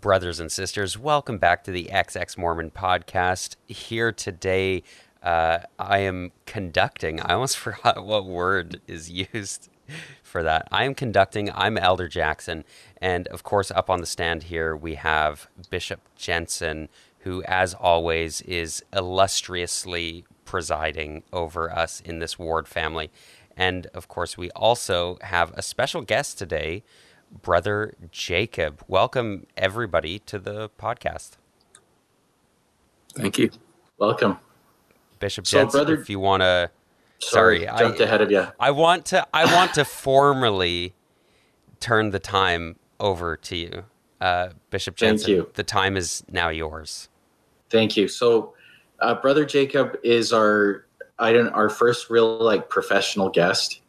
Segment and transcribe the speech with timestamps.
[0.00, 3.56] brothers and sisters, welcome back to the XX Mormon podcast.
[3.66, 4.84] Here today,
[5.22, 7.20] uh, I am conducting.
[7.20, 9.68] I almost forgot what word is used
[10.22, 10.68] for that.
[10.70, 11.50] I am conducting.
[11.52, 12.62] I'm Elder Jaxxxon.
[13.00, 16.88] And of course, up on the stand here, we have Bishop Jensen,
[17.20, 23.10] who, as always, is illustriously presiding over us in this ward family.
[23.56, 26.84] And of course, we also have a special guest today.
[27.30, 28.82] Brother Jacob.
[28.88, 31.32] Welcome, everybody, to the podcast.
[33.14, 33.50] Thank you.
[33.98, 34.38] Welcome.
[35.18, 36.70] Bishop so, Jensen, brother, if you want to.
[37.20, 38.46] Sorry, sorry jumped I, ahead of you.
[38.60, 39.26] I want to.
[39.34, 40.94] I want to formally
[41.80, 43.84] turn the time over to you,
[44.20, 45.26] uh, Bishop Jensen.
[45.26, 45.50] Thank you.
[45.54, 47.08] The time is now yours.
[47.70, 48.08] Thank you.
[48.08, 48.54] So,
[49.00, 50.86] uh, Brother Jacob is our
[51.18, 53.80] I don't our first real like professional guest.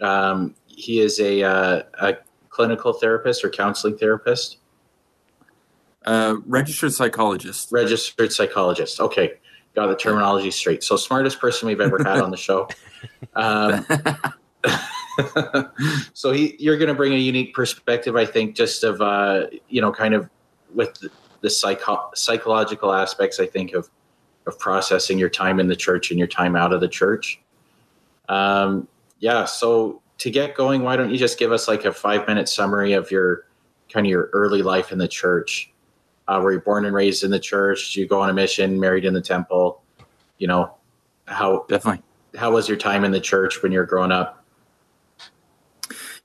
[0.00, 2.16] Um, he is a, uh, a
[2.52, 4.58] clinical therapist or counseling therapist?
[6.04, 7.72] Uh, registered psychologist.
[7.72, 9.00] Registered psychologist.
[9.00, 9.34] Okay,
[9.74, 10.84] got the terminology straight.
[10.84, 12.68] So smartest person we've ever had on the show.
[13.34, 13.84] Um,
[16.12, 19.80] so he, you're going to bring a unique perspective, I think, just of uh, you
[19.80, 20.28] know, kind of
[20.72, 21.10] with the,
[21.40, 23.40] the psycho- psychological aspects.
[23.40, 23.90] I think of
[24.46, 27.40] of processing your time in the church and your time out of the church.
[28.28, 28.86] Um,
[29.18, 29.44] yeah.
[29.44, 32.92] So to get going, why don't you just give us like a five minute summary
[32.92, 33.44] of your
[33.92, 35.68] kind of your early life in the church?
[36.28, 37.92] Uh, were you born and raised in the church?
[37.92, 39.82] Did you go on a mission, married in the temple?
[40.38, 40.74] You know,
[41.26, 42.04] how definitely
[42.36, 44.44] how was your time in the church when you were growing up?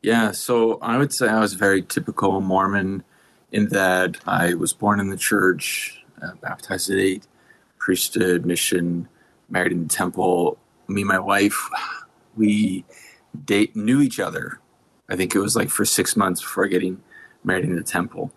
[0.04, 3.04] Yeah, so I would say I was very typical Mormon
[3.52, 7.26] in that I was born in the church, uh, baptized at eight,
[7.80, 9.10] priesthood, mission,
[9.50, 10.60] married in the temple.
[10.88, 11.68] Me and my wife,
[12.36, 12.86] we
[13.46, 14.60] date knew each other.
[15.10, 17.02] I think it was like for six months before getting
[17.44, 18.32] married in the temple,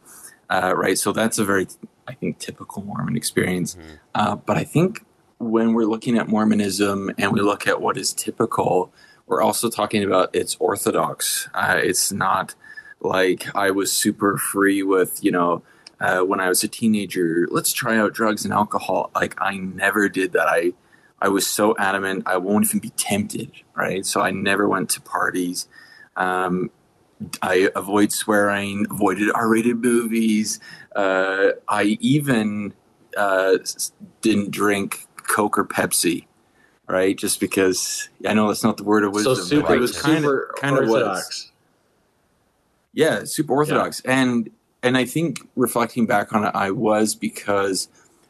[0.49, 0.99] uh, right?
[0.99, 1.67] So that's a very,
[2.07, 3.75] I think, typical Mormon experience.
[3.75, 3.95] Mm-hmm.
[4.15, 5.05] Uh, but I think
[5.39, 8.93] when we're looking at Mormonism and we look at what is typical,
[9.27, 11.49] we're also talking about it's orthodox.
[11.55, 12.55] Uh, it's not
[13.01, 15.63] like I was super free with, you know,
[16.01, 19.11] uh, when I was a teenager, let's try out drugs and alcohol.
[19.15, 20.47] Like I never did that.
[20.47, 20.73] I
[21.21, 24.05] I was so adamant I won't even be tempted, right?
[24.07, 25.69] So I never went to parties.
[26.17, 26.71] Um,
[27.43, 30.59] I avoid swearing, avoided R-rated movies.
[30.97, 32.73] Uh, I even
[33.17, 33.59] uh,
[34.23, 36.27] didn't drink Coke or Pepsi,
[36.89, 37.17] right?
[37.17, 39.37] Just because I know that's not the word of wisdom.
[39.37, 41.51] So super, it was kind of kind of was.
[42.93, 44.21] Yeah, super orthodox, yeah.
[44.21, 44.51] and
[44.83, 47.89] and I think reflecting back on it, I was because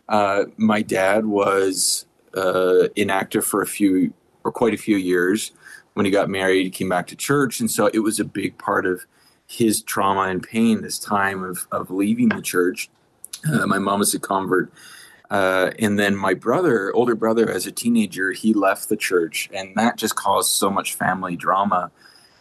[0.08, 2.04] uh, my dad was
[2.36, 4.12] uh, inactive for a few
[4.44, 5.52] or quite a few years.
[5.94, 8.56] When he got married, he came back to church, and so it was a big
[8.58, 9.06] part of
[9.46, 10.82] his trauma and pain.
[10.82, 12.88] This time of of leaving the church.
[13.50, 14.72] Uh, my mom was a convert.
[15.30, 19.76] Uh, and then my brother, older brother, as a teenager, he left the church, and
[19.76, 21.90] that just caused so much family drama.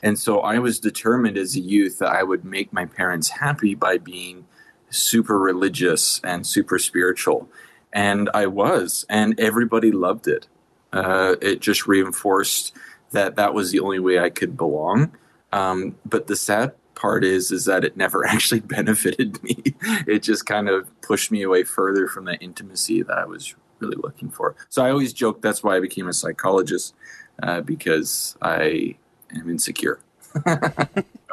[0.01, 3.75] And so I was determined as a youth that I would make my parents happy
[3.75, 4.45] by being
[4.89, 7.47] super religious and super spiritual
[7.91, 10.47] and I was, and everybody loved it.
[10.91, 12.73] Uh, it just reinforced
[13.11, 15.11] that that was the only way I could belong.
[15.51, 19.63] Um, but the sad part is, is that it never actually benefited me.
[20.07, 23.97] it just kind of pushed me away further from the intimacy that I was really
[23.97, 24.55] looking for.
[24.69, 26.93] So I always joke that's why I became a psychologist
[27.41, 28.95] uh, because I
[29.33, 29.99] am insecure.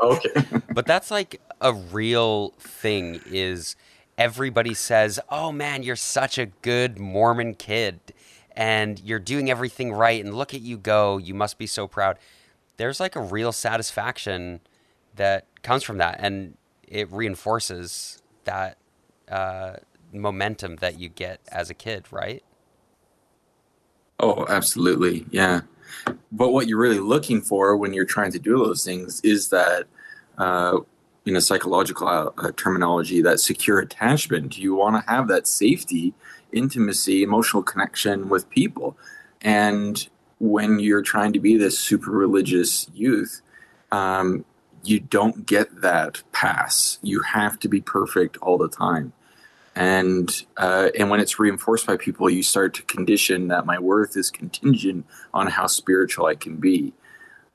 [0.03, 3.21] okay, but that's like a real thing.
[3.27, 3.77] Is
[4.19, 8.01] everybody says, "Oh man, you're such a good Mormon kid
[8.55, 11.19] and you're doing everything right and look at you go.
[11.19, 12.19] You must be so proud."
[12.77, 14.61] There's like a real satisfaction
[15.15, 16.57] that comes from that and
[16.87, 18.79] it reinforces that
[19.31, 19.77] uh,
[20.13, 22.43] momentum that you get as a kid, right?
[24.21, 25.27] Oh, absolutely.
[25.31, 25.63] Yeah.
[26.33, 29.85] But what you're really looking for when you're trying to do those things is that
[30.39, 30.79] uh,
[31.27, 34.57] in a psychological uh, terminology, that secure attachment.
[34.57, 36.15] You want to have that safety,
[36.53, 38.97] intimacy, emotional connection with people.
[39.43, 40.09] And
[40.39, 43.43] when you're trying to be this super religious youth,
[43.91, 44.45] um,
[44.85, 46.99] you don't get that pass.
[47.03, 49.13] You have to be perfect all the time.
[49.75, 54.17] And uh, and when it's reinforced by people, you start to condition that my worth
[54.17, 56.95] is contingent on how spiritual I can be.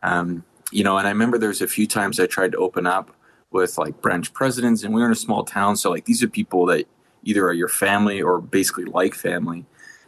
[0.04, 3.16] Um, you know, and I remember there's a few times I tried to open up
[3.52, 6.28] with like branch presidents, and we are in a small town, so like these are
[6.30, 6.88] people that
[7.24, 9.66] either are your family or basically like family.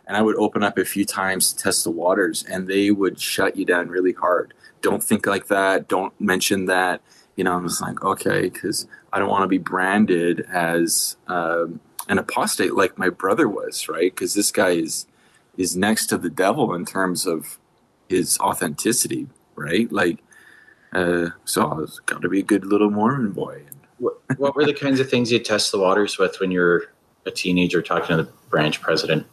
[0.07, 3.19] And I would open up a few times to test the waters, and they would
[3.19, 4.53] shut you down really hard.
[4.81, 5.87] Don't think like that.
[5.87, 7.01] Don't mention that.
[7.35, 11.79] you know, I was like, okay, because I don't want to be branded as um,
[12.07, 14.13] an apostate like my brother was, right?
[14.13, 15.07] Because this guy is
[15.57, 17.59] is next to the devil in terms of
[18.09, 19.91] his authenticity, right?
[19.91, 20.19] Like,
[20.93, 23.63] uh, so I was got to be a good little Mormon boy.
[23.97, 26.83] What, what were the kinds of things you test the waters with when you're
[27.25, 29.25] a teenager talking to the branch president?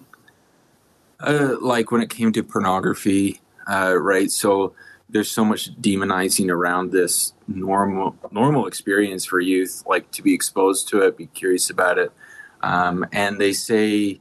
[1.19, 3.41] Uh, like when it came to pornography,
[3.71, 4.31] uh, right?
[4.31, 4.75] So
[5.09, 10.89] there's so much demonizing around this normal normal experience for youth, like to be exposed
[10.89, 12.13] to it, be curious about it,
[12.63, 14.21] um, and they say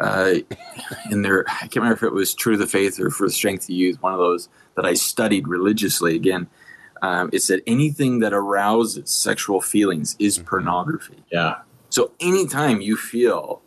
[0.00, 0.34] uh,
[1.10, 3.32] in their I can't remember if it was True to the Faith or For the
[3.32, 6.16] Strength of Youth, one of those that I studied religiously.
[6.16, 6.48] Again,
[7.02, 10.48] um, it said anything that arouses sexual feelings is Mm-hmm.
[10.48, 11.22] pornography.
[11.30, 11.56] Yeah.
[11.90, 13.60] So anytime you feel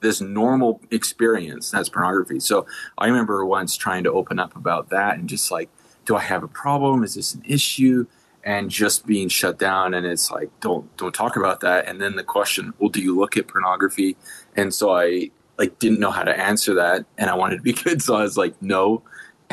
[0.00, 2.40] this normal experience, that's pornography.
[2.40, 2.66] So
[2.98, 5.70] I remember once trying to open up about that and just like,
[6.04, 7.04] do I have a problem?
[7.04, 8.06] Is this an issue?
[8.44, 11.86] And just being shut down, and it's like, don't don't talk about that.
[11.86, 14.16] And then the question, well, do you look at pornography?
[14.56, 17.72] And so I like didn't know how to answer that, and I wanted to be
[17.84, 19.04] good, so I was like, no.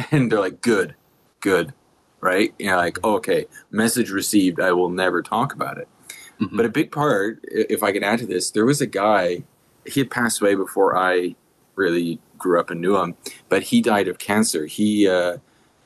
[0.10, 0.96] And they're like, good,
[1.40, 1.72] good,
[2.22, 2.54] right?
[2.60, 4.60] You know, like, okay, message received.
[4.60, 5.88] I will never talk about it.
[6.40, 6.56] Mhm.
[6.56, 9.44] But a big part, if I can add to this, there was a guy,
[9.86, 11.36] he had passed away before I
[11.76, 13.16] really grew up and knew him,
[13.50, 14.66] but he died of cancer.
[14.66, 15.38] He, uh,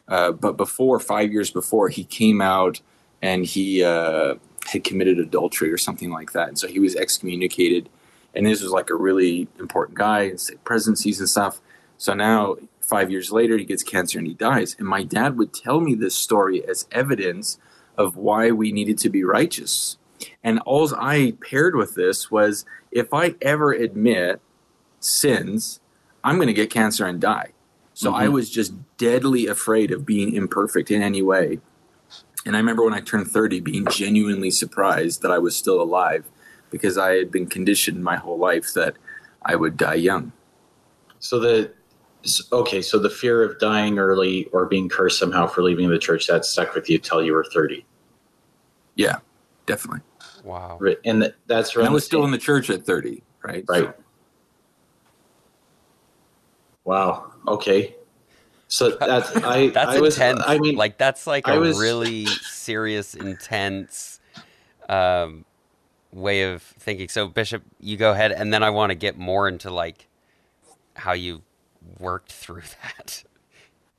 [0.08, 2.82] uh, but before, five years before, he came out
[3.22, 4.36] and he uh,
[4.66, 6.50] had committed adultery or something like that.
[6.50, 7.90] And so he was excommunicated.
[8.36, 11.62] And this was like a really important guy in stake presidencies and stuff.
[11.98, 14.76] So now, five years later, he gets cancer and he dies.
[14.78, 17.58] And my dad would tell me this story as evidence
[17.98, 19.98] of why we needed to be righteous.
[20.44, 24.42] And all I paired with this was if I ever admit
[25.00, 25.80] sins,
[26.24, 27.52] I'm going to get cancer and die.
[27.94, 28.34] So I Mhm.
[28.34, 31.60] was just deadly afraid of being imperfect in any way.
[32.46, 36.26] And I remember when I turned 30 being genuinely surprised that I was still alive
[36.72, 38.96] because I had been conditioned my whole life that
[39.46, 40.32] I would die young.
[41.20, 41.72] So the
[42.52, 46.28] okay, so the fear of dying early or being cursed somehow for leaving the church
[46.28, 47.86] that stuck with you till you were thirty,
[48.96, 49.18] Yeah,
[49.66, 50.02] definitely.
[50.44, 50.80] Wow.
[51.06, 51.88] And that's right.
[51.88, 53.64] I was still in the church at 30, right?
[53.70, 53.84] right.
[53.86, 53.94] So-
[56.84, 57.32] Wow.
[57.48, 57.96] Okay.
[58.68, 59.68] So that's I.
[59.70, 60.16] That's I was.
[60.16, 60.42] intense.
[60.46, 64.20] I mean, like that's like I a was- really serious, intense
[64.90, 65.46] um,
[66.12, 67.08] way of thinking.
[67.08, 70.08] So, Bishop, you go ahead, and then I want to get more into like
[70.96, 71.42] how you
[72.00, 73.24] worked through that.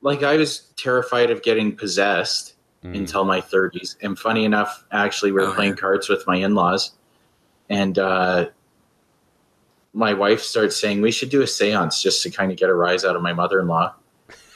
[0.01, 2.53] like I was terrified of getting possessed
[2.83, 2.97] Mm.
[2.97, 3.95] until my 30s.
[4.03, 5.77] And funny enough, actually, we were Oh, playing yeah.
[5.77, 6.91] cards with my in laws,
[7.67, 8.45] and uh,
[9.91, 12.75] my wife starts saying, We should do a seance just to kind of get a
[12.75, 13.95] rise out of my mother in law.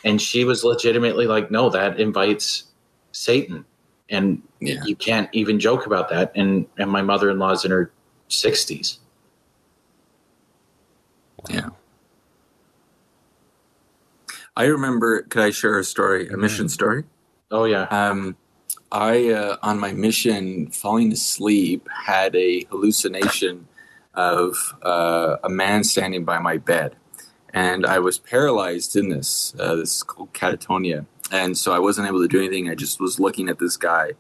[0.06, 2.66] And she was legitimately like, No, that invites
[3.14, 3.66] Satan.
[4.12, 4.84] And Yeah.
[4.86, 6.32] you can't even joke about that.
[6.36, 7.92] And, and my mother in law's in her
[8.30, 9.00] 60s.
[11.50, 11.70] Yeah.
[14.60, 17.06] I remember, could I share a story, a mission story?
[17.50, 17.84] Oh, yeah.
[17.84, 18.36] Um,
[18.92, 23.70] I, uh, on my mission, falling asleep, had a hallucination
[24.14, 26.98] of uh, a man standing by my bed.
[27.54, 29.56] And I was paralyzed in this.
[29.58, 31.06] Uh, this is called catatonia.
[31.32, 32.70] And so I wasn't able to do anything.
[32.70, 34.12] I just was looking at this guy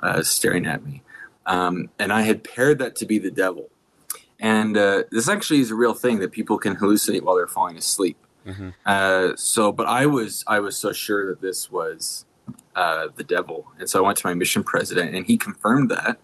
[0.00, 1.02] uh, staring at me.
[1.44, 3.68] Um, and I had paired that to be the devil.
[4.38, 7.76] And uh, this actually is a real thing that people can hallucinate while they're falling
[7.76, 8.16] asleep.
[8.46, 8.72] Mhm.
[8.86, 12.24] Uh, so, but I was I was so sure that this was
[12.74, 16.18] uh, the devil, and so I went to my mission president, and he confirmed that,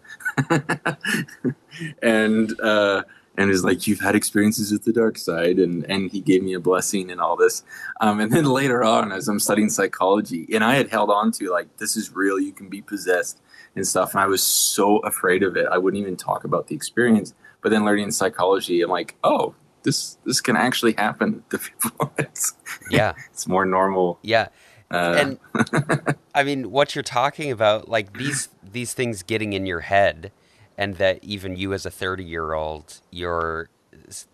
[2.03, 3.03] and uh,
[3.37, 6.55] and is like, "You've had experiences with the dark side," and and he gave me
[6.55, 7.63] a blessing and all this.
[8.01, 11.51] Um, and then later on, as I'm studying psychology, and I had held on to
[11.51, 12.39] like, "This is real.
[12.41, 13.41] You can be possessed."
[13.77, 16.77] And stuff, and I was so afraid of it, I wouldn't even talk about the
[16.77, 17.35] experience.
[17.61, 19.53] But then learning psychology, I'm like, oh,
[19.85, 22.13] this this can actually happen to people.
[22.19, 22.55] it's,
[22.91, 24.19] Yeah, it's more normal.
[24.23, 24.49] yeah.
[24.91, 25.39] Uh, and
[26.35, 30.33] I mean, what you're talking about, like these these things getting in your head,
[30.77, 33.69] and that even you as a 30 year old, you're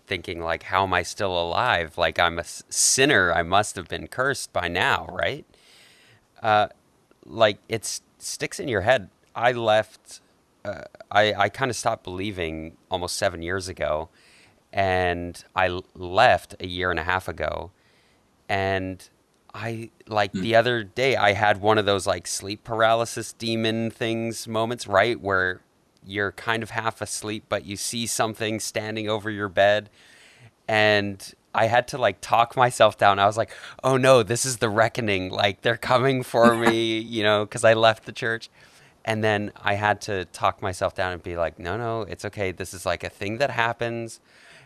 [0.06, 1.98] thinking like, how am I still alive?
[1.98, 3.32] Like I'm a s- sinner.
[3.32, 5.44] I must have been cursed by now, right?
[6.42, 6.68] Uh,
[7.24, 9.10] like it sticks in your head.
[9.34, 10.20] I left.
[10.64, 14.08] Uh, I I kind of stopped believing almost seven years ago,
[14.72, 17.70] and I left a year and a half ago,
[18.48, 19.08] and
[19.54, 20.40] I like hmm.
[20.40, 25.20] the other day I had one of those like sleep paralysis demon things moments, right?
[25.20, 25.60] Where
[26.06, 29.90] you're kind of half asleep but you see something standing over your bed
[30.66, 33.18] and I had to like talk myself down.
[33.18, 33.50] I was like,
[33.82, 35.30] "Oh no, this is the reckoning.
[35.30, 38.50] Like they're coming for me, you know, cuz I left the church."
[39.04, 42.52] And then I had to talk myself down and be like, no, no, it's okay.
[42.52, 44.20] This is like a thing that happens.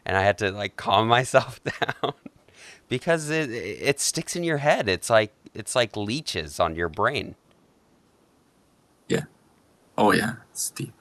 [0.06, 2.14] And I had to like calm myself down
[2.88, 4.88] because it, it sticks in your head.
[4.88, 7.34] It's like, it's like leeches on your brain.
[9.08, 9.24] Yeah.
[9.96, 10.36] Oh, yeah.
[10.50, 10.94] It's deep.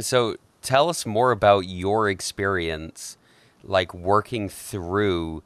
[0.00, 3.16] So tell us more about your experience,
[3.62, 5.42] like working through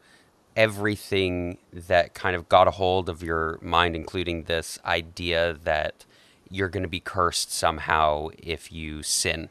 [0.56, 6.04] everything that kind of got a hold of your mind, including this idea that
[6.50, 9.48] you're going to be cursed somehow if you sin.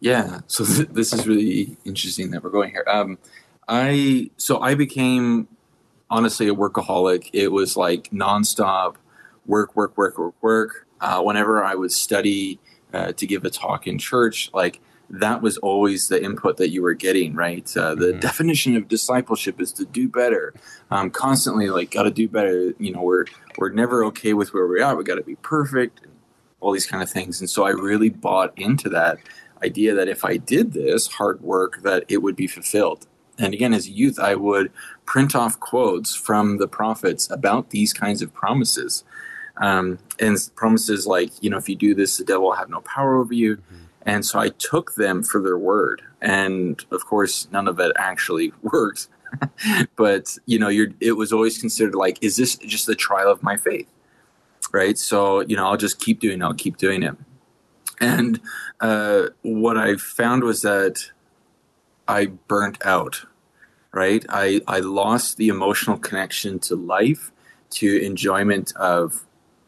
[0.00, 2.84] Yeah, so th- this is really interesting that we're going here.
[2.86, 3.18] Um,
[3.68, 5.46] I so I became
[6.10, 7.30] honestly a workaholic.
[7.32, 8.96] It was like nonstop
[9.46, 10.86] work, work, work, work, work.
[11.00, 12.58] Uh, whenever I would study
[12.92, 14.80] uh, to give a talk in church, like
[15.10, 17.76] that was always the input that you were getting, right?
[17.76, 18.20] Uh, the mm-hmm.
[18.20, 20.54] definition of discipleship is to do better.
[20.90, 22.74] Um, constantly, like, got to do better.
[22.78, 23.26] You know, we're
[23.58, 24.96] we're never okay with where we are.
[24.96, 26.12] We got to be perfect, and
[26.60, 27.40] all these kind of things.
[27.40, 29.18] And so I really bought into that
[29.64, 33.06] idea that if I did this hard work, that it would be fulfilled.
[33.38, 34.70] And again, as a youth, I would
[35.06, 39.04] print off quotes from the prophets about these kinds of promises.
[39.56, 42.80] Um, and promises like, you know, if you do this, the devil will have no
[42.80, 43.56] power over you.
[43.56, 46.02] Mm-hmm and so I took them for their word.
[46.20, 49.08] And of course, none of it actually worked.
[49.96, 53.42] but, you know, you're, it was always considered like, is this just the trial of
[53.42, 53.88] my faith?
[54.72, 54.96] Right.
[54.98, 56.44] So, you know, I'll just keep doing it.
[56.44, 57.14] I'll keep doing it.
[58.00, 58.40] And
[58.80, 61.10] uh, what I found was that
[62.08, 63.26] I burnt out.
[63.92, 64.24] Right.
[64.28, 67.32] I, I lost the emotional connection to life,
[67.70, 69.26] to enjoyment of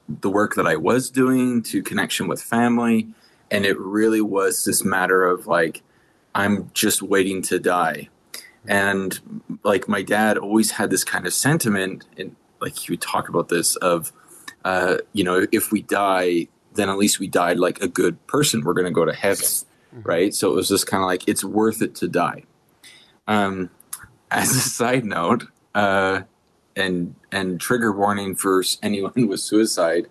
[0.09, 3.09] the work that I was doing, to connection with family
[3.53, 5.83] and it really was this matter of like
[6.35, 8.09] i'm just waiting to die
[8.67, 9.21] and
[9.63, 13.49] like my dad always had this kind of sentiment and like he would talk about
[13.49, 14.13] this of
[14.65, 18.63] uh, you know if we die then at least we died like a good person
[18.63, 20.01] we're going to go to heaven mm-hmm.
[20.03, 22.43] right so it was just kind of like it's worth it to die
[23.29, 23.71] um,
[24.31, 26.23] as a side note uh,
[26.77, 30.07] and and trigger warning for anyone with suicide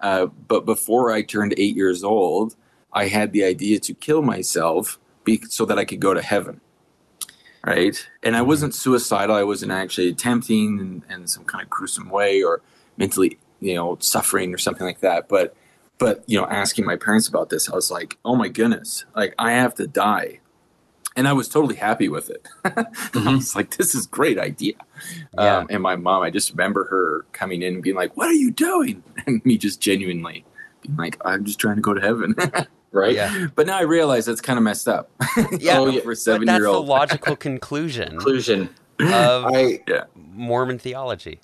[0.00, 2.54] uh, but before i turned eight years old
[2.96, 6.62] I had the idea to kill myself be, so that I could go to heaven.
[7.62, 8.08] Right.
[8.22, 9.36] And I wasn't suicidal.
[9.36, 12.62] I wasn't actually attempting in, in some kind of gruesome way or
[12.96, 15.28] mentally, you know, suffering or something like that.
[15.28, 15.54] But,
[15.98, 19.34] but, you know, asking my parents about this, I was like, oh my goodness, like
[19.38, 20.40] I have to die.
[21.16, 22.46] And I was totally happy with it.
[22.64, 23.28] mm-hmm.
[23.28, 24.74] I was like, this is great idea.
[25.32, 25.58] Yeah.
[25.58, 28.34] Um, and my mom, I just remember her coming in and being like, what are
[28.34, 29.02] you doing?
[29.26, 30.44] And me just genuinely
[30.82, 32.34] being like, I'm just trying to go to heaven.
[32.92, 33.14] right?
[33.14, 33.46] Yeah.
[33.54, 35.10] But now I realize that's kind of messed up.
[35.58, 36.76] yeah, oh, for seven year old.
[36.76, 38.10] That's the logical conclusion.
[38.10, 38.68] conclusion
[39.00, 40.04] of I, yeah.
[40.14, 41.40] Mormon theology.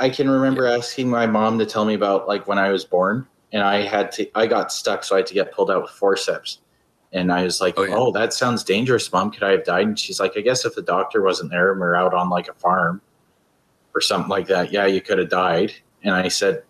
[0.00, 0.76] I can remember yeah.
[0.76, 4.10] asking my mom to tell me about like when I was born, and I had
[4.12, 4.28] to.
[4.36, 6.58] I got stuck, so I had to get pulled out with forceps.
[7.12, 7.94] And I was like, oh, yeah.
[7.94, 9.30] "Oh, that sounds dangerous, mom.
[9.30, 11.80] Could I have died?" And she's like, "I guess if the doctor wasn't there and
[11.80, 13.00] we are out on like a farm
[13.94, 16.64] or something like that, yeah, you could have died." And I said,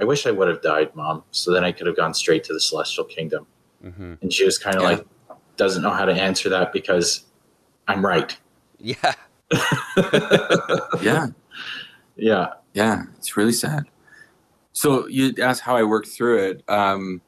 [0.00, 2.52] "I wish I would have died, mom, so then I could have gone straight to
[2.52, 3.46] the celestial kingdom."
[3.84, 4.14] Mm-hmm.
[4.20, 4.88] And she was kind of yeah.
[4.88, 5.06] like,
[5.56, 7.24] doesn't know how to answer that because
[7.86, 8.36] I'm right.
[8.80, 9.14] Yeah.
[11.00, 11.28] yeah.
[12.16, 12.48] Yeah.
[12.72, 13.04] Yeah.
[13.18, 13.84] It's really sad.
[14.74, 16.68] So you asked how I worked through it.
[16.68, 17.22] Um,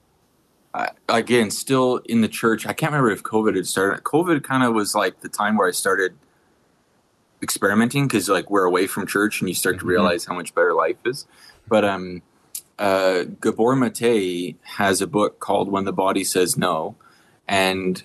[0.74, 2.66] I, again, still in the church.
[2.66, 4.04] I can't remember if COVID had started.
[4.04, 6.14] COVID kind of was like the time where I started
[7.40, 9.86] experimenting because like we're away from church and you start mm-hmm.
[9.86, 11.26] to realize how much better life is.
[11.68, 12.22] But um,
[12.80, 16.96] uh, Gabor Mate has a book called When the Body Says No,
[17.46, 18.02] and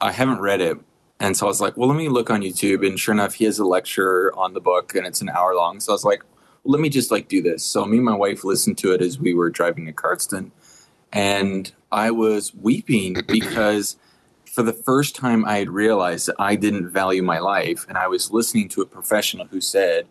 [0.00, 0.76] I haven't read it.
[1.20, 2.84] And so I was like, well, let me look on YouTube.
[2.84, 5.78] And sure enough, he has a lecture on the book and it's an hour long.
[5.78, 6.24] So I was like,
[6.64, 7.64] let me just like do this.
[7.64, 10.50] So me and my wife listened to it as we were driving to Cardston.
[11.12, 13.96] And I was weeping because
[14.46, 17.86] for the first time I had realized that I didn't value my life.
[17.88, 20.06] And I was listening to a professional who said,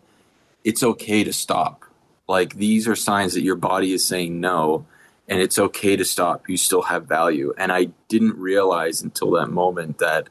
[0.64, 1.84] it's okay to stop
[2.28, 4.86] like these are signs that your body is saying no,
[5.28, 6.48] and it's okay to stop.
[6.48, 7.52] You still have value.
[7.58, 10.28] And I didn't realize until that moment that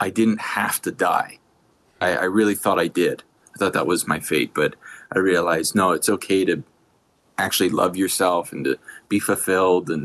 [0.00, 1.38] I didn't have to die.
[2.00, 3.22] I, I really thought I did.
[3.54, 4.74] I thought that was my fate, but
[5.12, 6.62] I realized no, it's okay to
[7.38, 10.02] actually love yourself and to be fulfilled and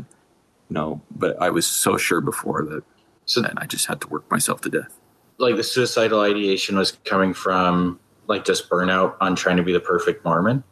[0.68, 2.82] you know but i was so sure before that
[3.24, 4.98] so and i just had to work myself to death.
[5.38, 9.80] Like the suicidal ideation was coming from like just burnout on trying to be the
[9.80, 10.62] perfect mormon?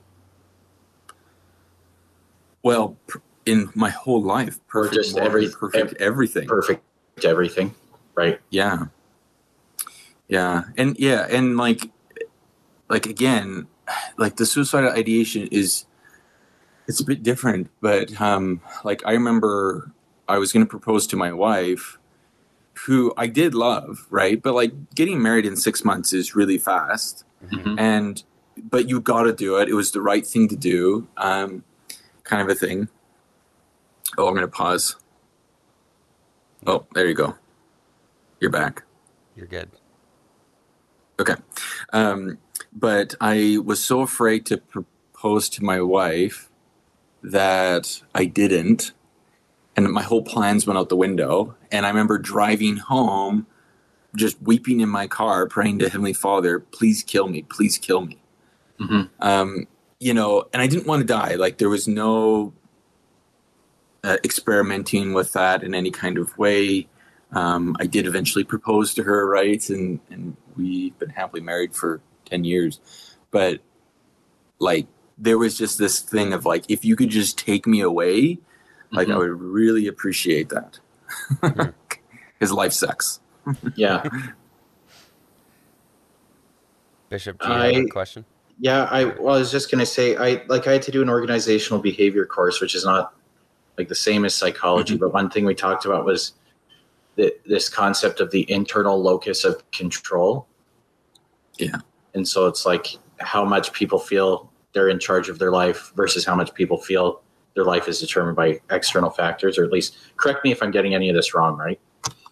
[2.62, 2.96] Well,
[3.44, 6.84] in my whole life, perfect, or just every, perfect ev- everything, perfect
[7.24, 7.74] everything,
[8.14, 8.40] right?
[8.50, 8.86] Yeah,
[10.28, 11.90] yeah, and yeah, and like,
[12.88, 13.66] like again,
[14.16, 15.84] like the suicidal ideation is
[16.86, 19.92] It's a bit different, but um, like I remember
[20.28, 21.98] I was going to propose to my wife,
[22.86, 24.40] who I did love, right?
[24.42, 27.78] But like getting married in six months is really fast, Mhm.
[27.78, 28.22] and
[28.70, 29.68] but you got to do it.
[29.68, 31.62] It was the right thing to do, um,
[32.24, 32.88] kind of a thing.
[34.16, 34.96] Oh, I'm going to pause.
[36.66, 37.36] Oh, there you go.
[38.40, 38.82] You're back.
[39.36, 39.70] You're good.
[41.20, 41.36] Okay.
[41.92, 42.38] Um,
[42.72, 46.50] but I was so afraid to propose to my wife
[47.22, 48.92] that I didn't.
[49.76, 51.54] And my whole plans went out the window.
[51.70, 53.46] And I remember driving home,
[54.16, 58.18] just weeping in my car, praying to Heavenly Father, please kill me, please kill me.
[58.80, 59.08] Mhm.
[59.20, 59.66] Um,
[60.00, 61.34] you know, and I didn't want to die.
[61.34, 62.52] Like there was no
[64.04, 66.86] uh, experimenting with that in any kind of way.
[67.32, 69.68] Um, I did eventually propose to her, right?
[69.70, 72.80] And and we've been happily married for ten years.
[73.30, 73.60] But
[74.58, 78.38] like there was just this thing of like, if you could just take me away,
[78.92, 79.18] like I Mhm.
[79.18, 80.78] would really appreciate that.
[82.40, 83.20] His life sucks.
[83.74, 84.02] Yeah.
[87.08, 88.24] Bishop, do you have a I- question?
[88.60, 91.08] Yeah, I well, I was just gonna say, I like I had to do an
[91.08, 93.14] organizational behavior course, which is not
[93.78, 95.00] like the same as psychology, Mm-hmm.
[95.04, 96.32] but one thing we talked about was
[97.14, 100.46] the, this concept of the internal locus of control.
[101.56, 101.76] Yeah.
[102.14, 106.24] And so it's like how much people feel they're in charge of their life versus
[106.24, 107.22] how much people feel
[107.54, 110.94] their life is determined by external factors, or at least correct me if I'm getting
[110.94, 111.80] any of this wrong, right?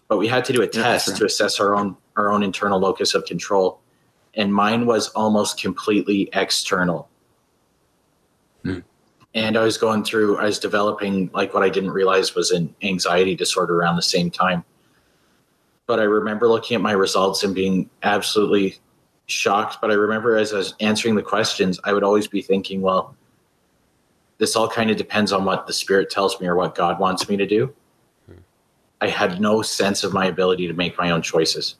[0.07, 1.17] But we had to do a test right.
[1.17, 3.81] to assess our own our own internal locus of control
[4.37, 7.09] and mine was almost completely external.
[8.63, 8.79] Hmm.
[9.33, 12.73] And I was going through, I was developing like what I didn't realize was an
[12.81, 14.63] anxiety disorder around the same time.
[15.87, 18.77] But I remember looking at my results and being absolutely
[19.27, 19.77] shocked.
[19.81, 23.15] But I remember as I was answering the questions, I would always be thinking, well,
[24.39, 27.29] this all kind of depends on what the spirit tells me or what God wants
[27.29, 27.73] me to do.
[28.27, 28.39] Hmm.
[29.01, 31.75] I had no sense of my ability to make my own choices.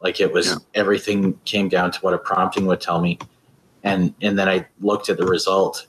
[0.00, 0.56] Like it was Yeah.
[0.74, 3.18] everything came down to what a prompting would tell me.
[3.84, 5.86] And and then I looked at the result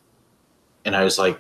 [0.86, 1.40] and I was like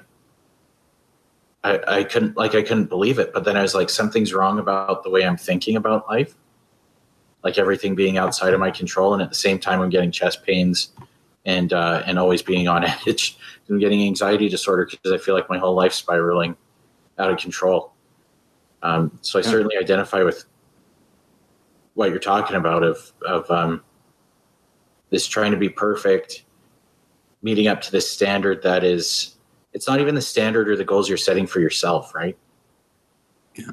[1.64, 3.34] I, I couldn't like I couldn't believe it.
[3.34, 6.36] But then I was like, something's wrong about the way I'm thinking about life.
[7.44, 10.44] Like everything being outside of my control, and at the same time I'm getting chest
[10.44, 10.90] pains
[11.46, 13.38] and uh, and always being on edge.
[13.70, 16.56] I'm getting anxiety disorder because I feel like my whole life's spiraling
[17.18, 17.94] out of control.
[18.82, 19.50] Um, so I Yeah.
[19.52, 20.46] certainly identify with
[21.96, 23.84] what you're talking about of of um,
[25.10, 26.44] this trying to be perfect,
[27.42, 29.36] meeting up to this standard that is
[29.74, 32.38] it's not even the standard or the goals you're setting for yourself, right?
[33.56, 33.72] Yeah.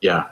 [0.00, 0.28] Yeah.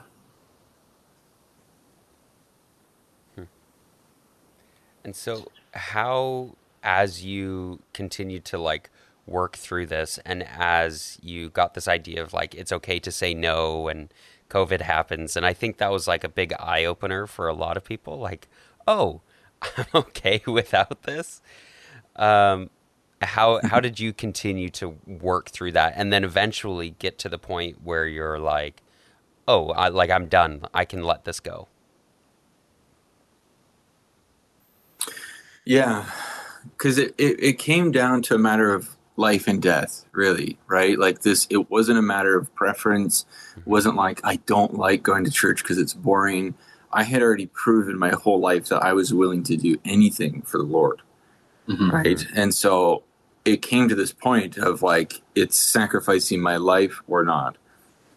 [5.04, 8.90] And so, how, as you continue to like
[9.26, 13.34] work through this, and as you got this idea of like it's okay to say
[13.34, 14.12] no, and
[14.48, 17.76] COVID happens, and I think that was like a big eye opener for a lot
[17.76, 18.18] of people.
[18.18, 18.48] Like,
[18.86, 19.22] oh,
[19.76, 21.40] I'm okay without this.
[22.16, 22.70] Um,
[23.22, 27.38] how how did you continue to work through that, and then eventually get to the
[27.38, 28.82] point where you're like,
[29.48, 30.66] oh, I, like I'm done.
[30.74, 31.68] I can let this go.
[35.64, 36.10] Yeah,
[36.76, 40.98] because it, it, it came down to a matter of life and death, really, right?
[40.98, 43.26] Like this, it wasn't a matter of preference.
[43.56, 46.54] It wasn't like I don't like going to church because it's boring.
[46.92, 50.58] I had already proven my whole life that I was willing to do anything for
[50.58, 51.02] the Lord,
[51.68, 51.92] Mhm.
[51.92, 52.26] right?
[52.34, 53.02] And so
[53.44, 57.56] it came to this point of like it's sacrificing my life or not.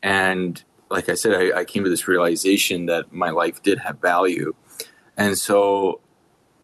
[0.04, 4.00] And like I said, I, I came to this realization that my life did have
[4.00, 4.54] value.
[5.18, 6.00] And so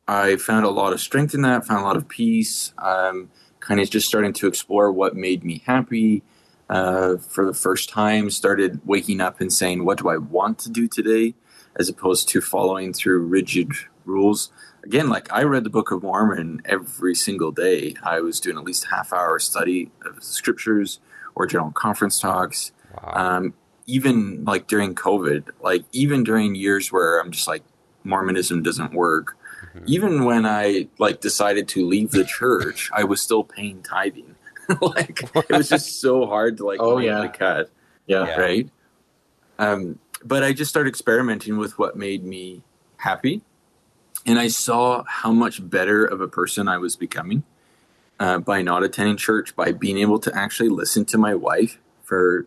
[0.07, 3.79] I found a lot of strength in that, found a lot of peace, um, kind
[3.79, 6.23] of just starting to explore what made me happy
[6.69, 10.69] uh, for the first time, started waking up and saying, What do I want to
[10.69, 11.35] do today?
[11.79, 13.71] as opposed to following through rigid
[14.03, 14.51] rules.
[14.83, 17.95] Again, like I read the Book of Mormon every single day.
[18.03, 20.99] I was doing at least half hour study of the scriptures
[21.33, 23.13] or general conference talks Wow.
[23.15, 23.53] um,
[23.87, 27.63] even like during COVID, like even during years where I'm just like
[28.03, 29.37] Mormonism doesn't work.
[29.75, 29.83] Mhm.
[29.87, 34.35] Even when I like decided to leave the church, I was still paying tithing.
[34.81, 37.21] like it was just so hard to like Oh, yeah.
[37.21, 37.69] the cut,
[38.07, 38.25] Yeah.
[38.25, 38.39] Yeah.
[38.39, 38.69] right?
[39.59, 42.63] Um, but I just started experimenting with what made me
[42.97, 43.41] happy,
[44.25, 47.43] and I saw how much better of a person I was becoming
[48.19, 52.45] uh, by not attending church, by being able to actually listen to my wife for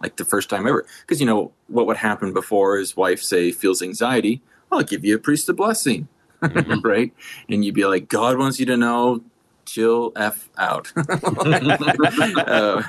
[0.00, 0.86] like the first time ever.
[1.00, 5.16] Because you know what would happen before his wife say feels anxiety, I'll give you
[5.16, 6.06] a priest a blessing,
[6.42, 6.84] Mhm.
[6.84, 7.12] right?
[7.48, 9.22] And you'd be like, God wants you to know
[9.64, 10.92] chill f out.
[10.96, 12.82] uh,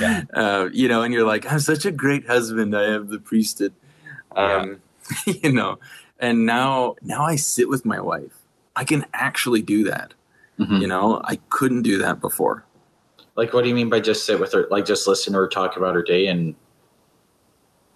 [0.00, 0.22] yeah.
[0.32, 2.76] Uh, you know, and you're like, I'm such a great husband.
[2.76, 3.72] I have the priesthood.
[4.34, 4.80] Um,
[5.26, 5.34] yeah.
[5.42, 5.78] you know,
[6.18, 8.32] and now now I sit with my wife.
[8.76, 10.14] I can actually do that.
[10.58, 10.76] Mm-hmm.
[10.76, 12.64] You know, I couldn't do that before.
[13.36, 14.68] Like, what do you mean by just sit with her?
[14.70, 16.54] Like, just listen to her talk about her day and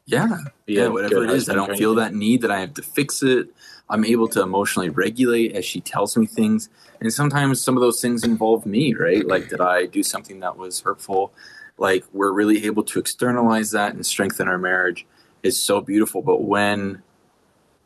[0.07, 1.51] yeah, yeah, whatever it is.
[1.51, 3.49] I don't feel that need that I have to fix it.
[3.91, 6.69] I'm able to emotionally regulate as she tells me things.
[7.01, 9.27] And sometimes some of those things involve me, right?
[9.27, 11.33] Like, did I do something that was hurtful?
[11.79, 15.07] Like, we're really able to externalize that and strengthen our marriage.
[15.43, 16.23] It's so beautiful.
[16.23, 17.03] But when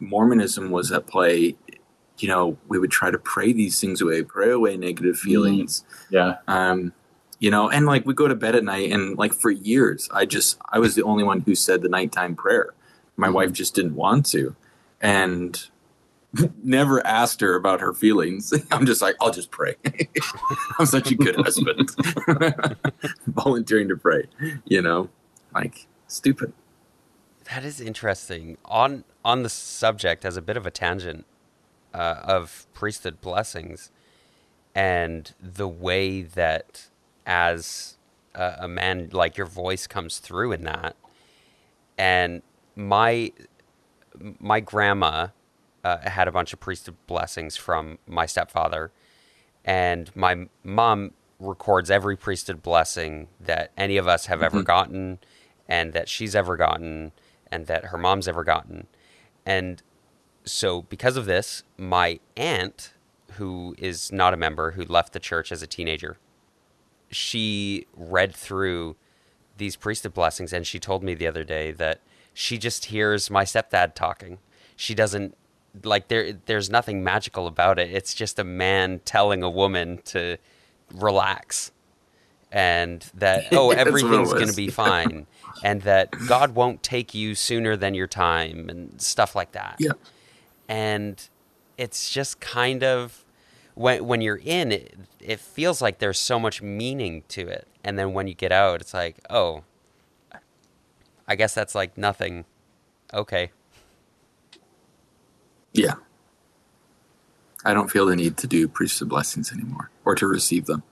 [0.01, 1.57] Mormonism was at play,
[2.19, 5.29] you know, we would try to pray these things away, pray away negative mm-hmm.
[5.29, 5.85] feelings.
[6.11, 6.37] Yeah.
[6.49, 6.93] Um,
[7.39, 10.27] you know, and like we go to bed at night, and like for years, I
[10.27, 12.73] just I was the only one who said the nighttime prayer.
[13.17, 13.35] My mm-hmm.
[13.35, 14.55] wife just didn't want to,
[15.01, 15.69] and
[16.63, 18.53] never asked her about her feelings.
[18.71, 19.77] I'm just like, I'll just pray.
[20.79, 21.91] I'm such a good husband,
[23.27, 24.25] volunteering to pray.
[24.65, 25.09] You know,
[25.55, 26.53] like stupid.
[27.53, 28.57] That is interesting.
[28.65, 31.27] On on the subject, as a bit of a tangent
[31.93, 33.91] uh, of priesthood blessings,
[34.75, 36.89] and the way that
[37.27, 37.97] as
[38.35, 40.97] a, a man, like your voice comes through in that.
[41.99, 42.43] And
[42.75, 43.33] my
[44.41, 45.29] my grandma
[45.85, 48.93] uh, had a bunch of priesthood blessings from my stepfather,
[49.65, 54.57] and my mom records every priesthood blessing that any of us have mm-hmm.
[54.57, 55.19] ever gotten,
[55.69, 57.13] and that she's ever gotten,
[57.51, 58.87] and that her mom's ever gotten.
[59.45, 59.83] And
[60.45, 62.93] so, because of this, my aunt,
[63.33, 66.19] who is not a member, who left the church as a teenager,
[67.11, 68.97] she read through
[69.57, 72.01] these priesthood blessings and she told me the other day that
[72.35, 74.39] she just hears my stepdad talking.
[74.77, 75.37] She doesn't
[75.85, 77.91] like there there's nothing magical about it.
[77.91, 80.39] It's just a man telling a woman to
[80.93, 81.73] relax
[82.51, 85.27] and that oh everything's going to be fine
[85.65, 89.77] and that God won't take you sooner than your time and stuff like that.
[89.79, 89.93] Yeah.
[90.69, 91.29] And
[91.79, 93.25] it's just kind of
[93.75, 97.99] when when you're in it, it feels like there's so much meaning to it, and
[97.99, 99.65] then when you get out, it's like, oh,
[101.27, 102.45] I guess that's like nothing.
[103.15, 103.51] Okay.
[105.73, 105.95] Yeah.
[107.65, 110.83] I don't feel the need to do priesthood blessings anymore or to receive them.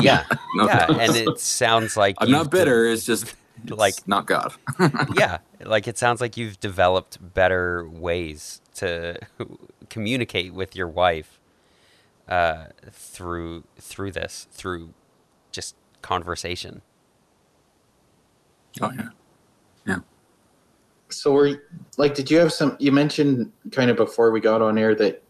[0.00, 0.24] yeah.
[0.54, 0.86] no, yeah.
[0.88, 2.86] And it sounds like I'm not bitter.
[2.86, 4.52] it's just it's like not God.
[5.14, 5.38] yeah.
[5.60, 9.18] Like it sounds like you've developed better ways to
[9.88, 11.40] communicate with your wife
[12.28, 14.94] uh, through through this through
[15.50, 16.82] just conversation.
[18.80, 19.08] Oh yeah,
[19.86, 19.98] yeah.
[21.12, 21.62] So were
[21.96, 22.76] like, did you have some?
[22.78, 25.22] You mentioned kind of before we got on air that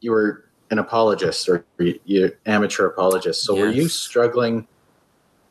[0.00, 3.44] you were an apologist or you amateur apologist.
[3.44, 3.62] So yes.
[3.62, 4.66] were you struggling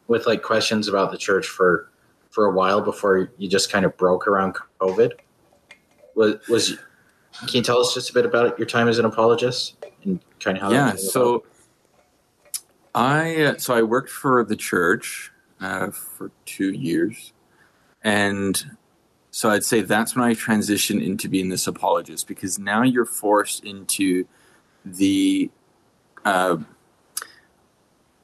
[0.07, 1.89] with like questions about the church for
[2.31, 5.11] for a while before you just kind of broke around COVID?
[6.15, 6.77] Was was
[7.39, 10.57] can you tell us just a bit about your time as an apologist and kind
[10.57, 10.71] of how?
[10.71, 11.45] Yeah, so
[12.93, 17.33] I uh, so I worked for the church uh, for two years,
[18.03, 18.61] and
[19.31, 23.63] so I'd say that's when I transitioned into being this apologist because now you're forced
[23.63, 24.27] into
[24.83, 25.49] the
[26.25, 26.57] uh,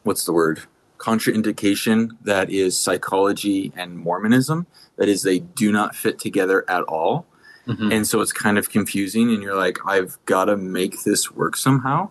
[0.04, 0.62] what's the word
[0.98, 4.67] contraindication that is psychology and Mormonism.
[4.98, 7.26] That is, they do not fit together at all.
[7.67, 7.91] Mm-hmm.
[7.91, 11.58] And so it's kind of confusing, and you're like, I've got to make this work
[11.58, 12.10] somehow.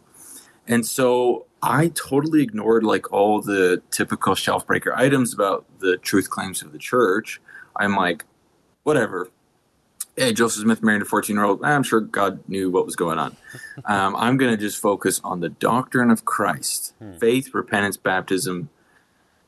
[0.69, 6.29] And so I totally ignored like all the typical shelf breaker items about the truth
[6.29, 7.41] claims of the church.
[7.77, 8.25] I'm like,
[8.87, 9.29] whatever.
[10.17, 11.65] Hey, Joseph Smith married a 14 year old.
[11.65, 13.37] I'm sure God knew what was going on.
[13.85, 17.19] Um, I'm going to just focus on the doctrine of Christ hmm.
[17.19, 18.71] faith, repentance, baptism,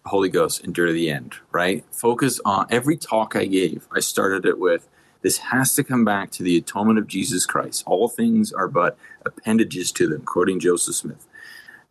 [0.04, 1.84] Holy Ghost, endure to the end, right?
[1.90, 3.88] Focus on every talk I gave.
[3.90, 4.86] I started it with
[5.22, 7.84] this has to come back to the atonement of Jesus Christ.
[7.86, 11.26] All things are but appendages to them, quoting Joseph Smith.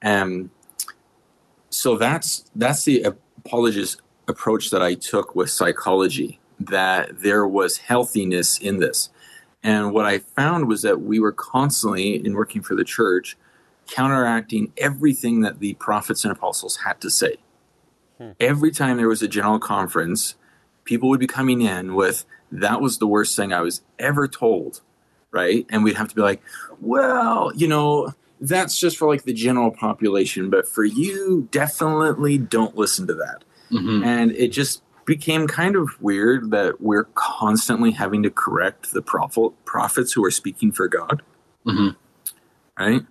[0.03, 0.51] Um,
[1.69, 6.39] so that's that's the apologist approach that I took with psychology.
[6.60, 9.10] That there was healthiness in this,
[9.63, 13.38] and what I found was that we were constantly in working for the church
[13.88, 17.38] counteracting everything that the prophets and apostles had to say.
[18.17, 18.32] Hmm.
[18.39, 20.36] Every time there was a general conference,
[20.84, 24.82] people would be coming in with that was the worst thing I was ever told,
[25.32, 25.65] right?
[25.70, 26.41] And we'd have to be like,
[26.80, 32.78] well, you know, that's just for like the general population, but for you, definitely don't
[32.78, 33.43] listen to that.
[33.72, 34.04] Mm-hmm.
[34.04, 39.54] And it just became kind of weird that we're constantly having to correct the prophet,
[39.63, 41.24] prophets who are speaking for God.
[41.65, 41.96] Mm-hmm.
[42.78, 43.06] Right.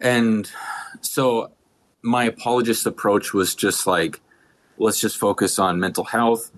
[0.00, 0.50] And
[1.00, 1.52] so
[2.02, 4.20] my apologist approach was just like,
[4.78, 6.50] let's just focus on mental health.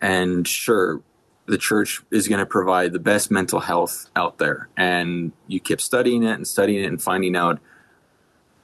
[0.00, 1.02] And sure,
[1.46, 4.68] the church is going to provide the best mental health out there.
[4.76, 7.58] And you keep studying it and studying it and finding out,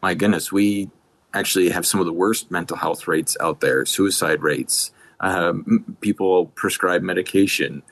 [0.00, 0.88] my goodness, we
[1.34, 6.46] actually have some of the worst mental health rates out there, suicide rates, um, people
[6.46, 7.82] prescribe medication,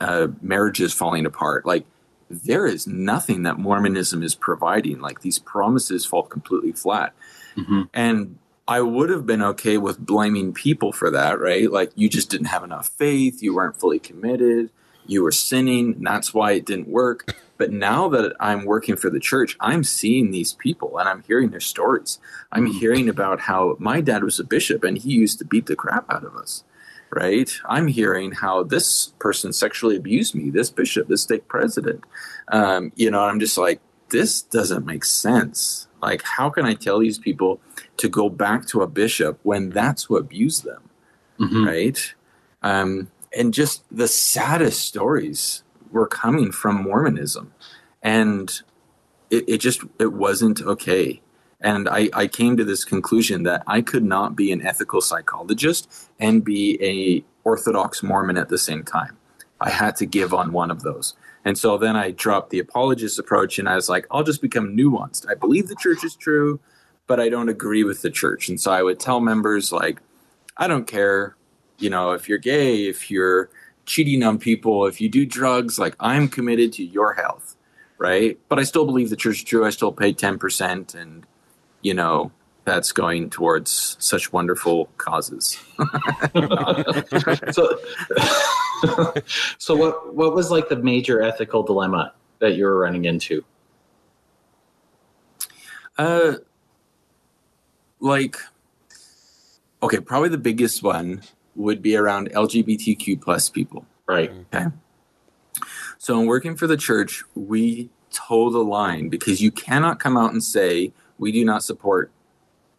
[0.00, 1.66] uh, marriages falling apart.
[1.66, 1.84] Like,
[2.30, 5.00] there is nothing that Mormonism is providing.
[5.00, 7.12] Like, these promises fall completely flat.
[7.56, 7.82] Mm-hmm.
[7.92, 11.70] And I would have been okay with blaming people for that, right?
[11.70, 14.70] Like you just didn't have enough faith, you weren't fully committed,
[15.06, 17.34] you were sinning, and that's why it didn't work.
[17.62, 21.50] But now that I'm working for the church, I'm seeing these people and I'm hearing
[21.50, 22.18] their stories.
[22.50, 22.78] I'm mm.
[22.78, 26.12] hearing about how my dad was a bishop and he used to beat the crap
[26.12, 26.64] out of us,
[27.10, 27.56] right?
[27.66, 32.02] I'm hearing how this person sexually abused me, this bishop, this stake president.
[32.48, 35.86] Um, you know, I'm just like, this doesn't make sense.
[36.02, 37.60] Like, how can I tell these people
[37.98, 40.90] to go back to a bishop when that's who abused them?
[41.38, 41.64] Mm-hmm.
[41.64, 42.14] Right.
[42.62, 47.52] Um, and just the saddest stories were coming from Mormonism.
[48.02, 48.50] And
[49.30, 51.20] it, it just, it wasn't okay.
[51.60, 56.10] And I, I came to this conclusion that I could not be an ethical psychologist
[56.18, 59.16] and be a Orthodox Mormon at the same time.
[59.60, 61.14] I had to give on one of those.
[61.44, 64.76] And so then I dropped the apologist approach and I was like, I'll just become
[64.76, 65.28] nuanced.
[65.28, 66.60] I believe the church is true,
[67.06, 68.48] but I don't agree with the church.
[68.48, 70.00] And so I would tell members, like,
[70.56, 71.36] I don't care,
[71.78, 73.50] you know, if you're gay, if you're
[73.86, 77.56] cheating on people, if you do drugs, like, I'm committed to your health,
[77.98, 78.38] right?
[78.48, 79.64] But I still believe the church is true.
[79.64, 80.94] I still pay 10%.
[80.94, 81.26] And,
[81.80, 82.30] you know,
[82.64, 85.58] that's going towards such wonderful causes.
[87.50, 87.78] so,
[89.58, 93.44] so what what was like the major ethical dilemma that you were running into?
[95.98, 96.34] Uh,
[98.00, 98.36] like,
[99.82, 101.22] okay, probably the biggest one
[101.54, 103.86] would be around LGBTQ plus people.
[104.06, 104.30] Right.
[104.54, 104.66] Okay.
[105.98, 110.32] So in working for the church, we toe the line because you cannot come out
[110.32, 112.10] and say we do not support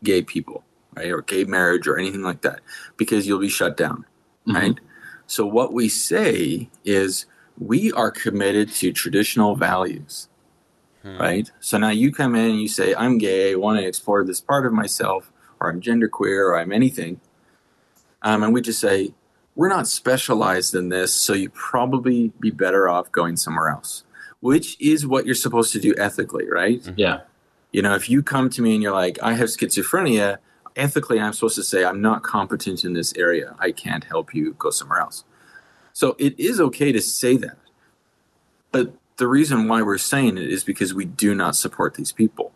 [0.03, 0.63] gay people,
[0.95, 2.59] right, or gay marriage or anything like that,
[2.97, 4.05] because you'll be shut down,
[4.47, 4.55] mm-hmm.
[4.55, 4.79] right?
[5.27, 7.25] So what we say is
[7.57, 10.27] we are committed to traditional values,
[11.01, 11.17] hmm.
[11.17, 11.51] right?
[11.59, 14.41] So now you come in and you say, I'm gay, I want to explore this
[14.41, 17.21] part of myself, or I'm genderqueer, or I'm anything.
[18.23, 19.13] Um, and we just say,
[19.55, 24.03] we're not specialized in this, so you probably be better off going somewhere else,
[24.39, 26.81] which is what you're supposed to do ethically, right?
[26.81, 26.93] Mm-hmm.
[26.97, 27.21] Yeah.
[27.71, 30.37] You know, if you come to me and you're like, I have schizophrenia,
[30.75, 33.55] ethically, I'm supposed to say, I'm not competent in this area.
[33.59, 34.53] I can't help you.
[34.53, 35.23] Go somewhere else.
[35.91, 37.57] So it is okay to say that.
[38.71, 42.51] But the reason why we're saying it is because we do not support these people,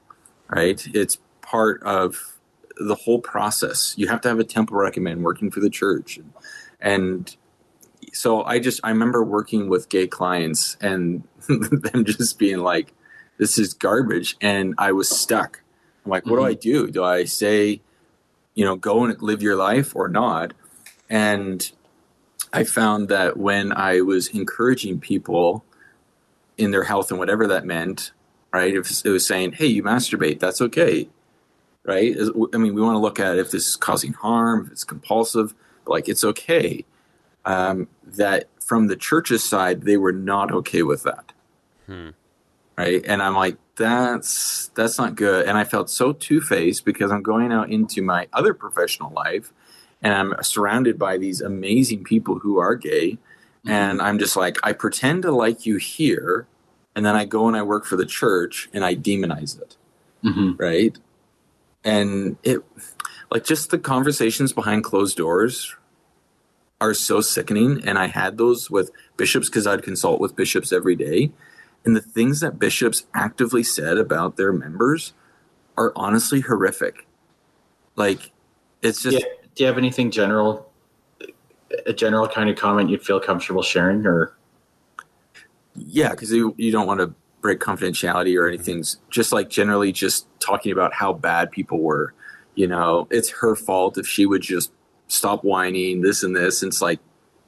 [0.50, 0.84] right?
[0.94, 2.37] It's part of
[2.80, 3.94] the whole process.
[3.98, 6.20] You have to have a temple recommend working for the church.
[6.80, 7.36] And,
[8.14, 12.94] so I just, I remember working with gay clients and them just being like,
[13.38, 14.36] this is garbage.
[14.42, 15.62] And I was stuck.
[16.06, 16.42] I'm like, what mm-hmm.
[16.42, 16.92] do I do?
[16.92, 17.82] Do I say,
[18.56, 20.54] you know, go and live your life or not?
[21.10, 21.70] And
[22.52, 25.64] I found that when I was encouraging people
[26.58, 28.12] in their health and whatever that meant,
[28.52, 28.74] right?
[28.74, 31.08] If it was saying, hey, you masturbate, that's okay,
[31.88, 32.16] right?
[32.54, 35.56] I mean, we want to look at if this is causing harm, if it's compulsive,
[35.88, 36.86] like it's okay.
[37.46, 41.32] Um, that from the church's side, they were not okay with that.
[41.88, 42.10] Hmm
[42.78, 43.04] right?
[43.06, 45.48] And I'm like, that's that's not good.
[45.48, 49.52] And I felt so two faced because I'm going out into my other professional life,
[50.02, 53.70] and I'm surrounded by these amazing people who are gay, mm-hmm.
[53.70, 56.48] and I'm just like, I pretend to like you here,
[56.96, 59.76] and then I go and I work for the church and I demonize it,
[60.24, 60.54] mm-hmm.
[60.58, 60.98] right?
[61.88, 62.60] And it,
[63.32, 65.74] like, just the conversations behind closed doors
[66.82, 67.82] are so sickening.
[67.88, 71.32] And I had those with bishops because I'd consult with bishops every day
[71.86, 75.14] and the things that bishops actively said about their members
[75.78, 77.08] are honestly horrific.
[77.96, 78.32] Like,
[78.82, 79.20] it's just.
[79.20, 79.26] Yeah.
[79.56, 80.70] Do you have anything general,
[81.86, 84.38] a general kind of comment you'd feel comfortable sharing, or?
[85.74, 87.14] Yeah, because you, you don't want to
[87.48, 88.84] break confidentiality or anything.
[89.10, 92.14] Just like generally, just talking about how bad people were.
[92.56, 94.72] You know, it's her fault if she would just
[95.08, 96.62] stop whining, this and this.
[96.62, 97.00] And it's like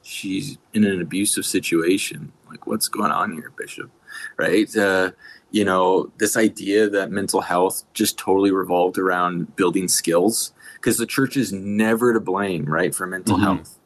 [0.02, 2.32] she's in an abusive situation.
[2.48, 3.90] Like, what's going on here, Bishop?
[4.36, 4.74] right?
[4.76, 5.12] Uh,
[5.50, 11.06] you know, this idea that mental health just totally revolved around building skills because the
[11.06, 13.44] church is never to blame, right, for mental mm-hmm.
[13.44, 13.78] health.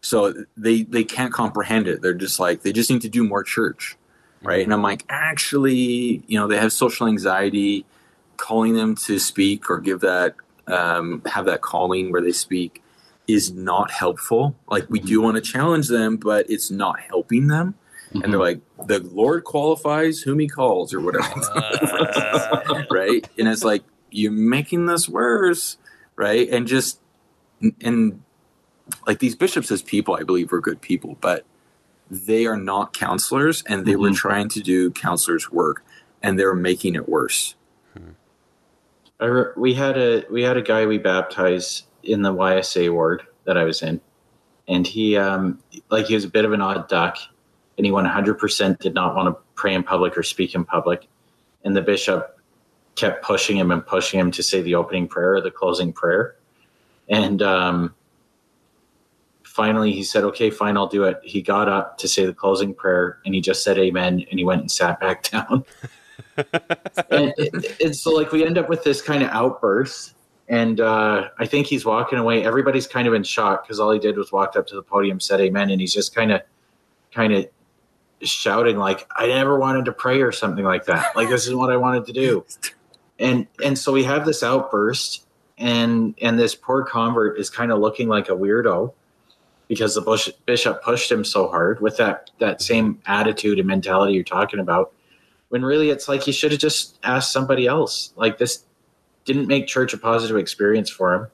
[0.00, 2.02] So they they can't comprehend it.
[2.02, 3.96] They're just like they just need to do more church,
[4.42, 4.60] right?
[4.60, 4.64] Mm-hmm.
[4.64, 7.84] And I'm like, actually, you know, they have social anxiety.
[8.36, 10.36] calling them to speak or give that
[10.68, 12.82] um, have that calling where they speak
[13.26, 14.56] is not helpful.
[14.68, 17.74] Like we do want to challenge them, but it's not helping them.
[18.12, 21.28] And they're like, the Lord qualifies whom He calls, or whatever,
[22.90, 23.28] right?
[23.38, 25.76] And it's like you're making this worse,
[26.16, 26.48] right?
[26.48, 27.00] And just
[27.82, 28.22] and
[29.06, 31.44] like these bishops as people, I believe, are good people, but
[32.10, 34.16] they are not counselors, and they were Mhm.
[34.16, 35.84] trying to do counselors' work,
[36.22, 37.54] and they're making it worse.
[39.20, 43.22] I re- we had a we had a guy we baptized in the YSA ward
[43.44, 44.00] that I was in,
[44.68, 45.58] and he um
[45.90, 47.18] like he was a bit of an odd duck,
[47.76, 51.08] and he 100% did not want to pray in public or speak in public,
[51.64, 52.38] and the bishop
[52.94, 56.36] kept pushing him and pushing him to say the opening prayer or the closing prayer,
[57.08, 57.94] and um
[59.58, 61.18] finally he said okay fine I'll do it.
[61.24, 64.44] He got up to say the closing prayer and he just said amen and he
[64.44, 65.64] went and sat back down.
[67.10, 67.34] And,
[67.82, 70.14] and so like we end up with this kind of outburst
[70.48, 72.44] and uh, i think he's walking away.
[72.44, 75.18] Everybody's kind of in shock because all he did was walked up to the podium
[75.18, 76.42] said amen and he's just kind of
[77.12, 77.48] kind of
[78.22, 81.16] shouting like i never wanted to pray or something like that.
[81.16, 82.46] Like this is what i wanted to do.
[83.18, 85.26] And and so we have this outburst
[85.58, 88.92] and and this poor convert is kind of looking like a weirdo
[89.68, 94.14] because the bush, bishop pushed him so hard with that that same attitude and mentality
[94.14, 94.92] you're talking about
[95.48, 98.12] when really it's like he should have just asked somebody else.
[98.16, 98.64] Like this
[99.24, 101.26] didn't make church a positive experience for him.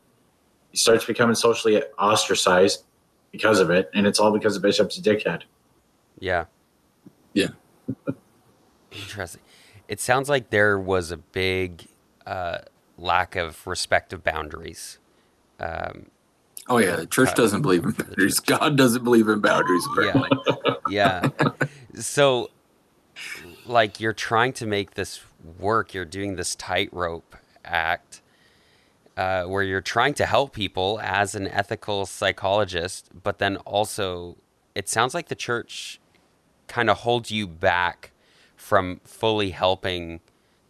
[0.71, 2.85] He starts becoming socially ostracized
[3.31, 5.43] because of it, and it's all because the bishop's a dickhead.
[6.19, 6.47] Yeah.
[7.33, 7.49] Yeah.
[8.93, 9.43] Interesting.
[9.89, 11.87] It sounds like there was a big
[12.27, 12.59] uh,
[12.97, 14.99] lack of respect of boundaries.
[15.61, 16.07] Um,
[16.69, 18.41] Oh yeah, the church doesn't believe in boundaries.
[18.41, 19.87] God doesn't believe in boundaries.
[19.93, 20.31] Apparently,
[20.89, 21.29] yeah.
[21.97, 22.51] So,
[23.67, 25.21] like, you're trying to make this
[25.61, 25.95] work.
[25.95, 28.21] You're doing this tightrope act
[29.17, 34.37] uh, where you're trying to help people as an ethical psychologist, but then also,
[34.75, 36.01] it sounds like the church
[36.67, 38.11] kind of holds you back
[38.57, 40.19] from fully helping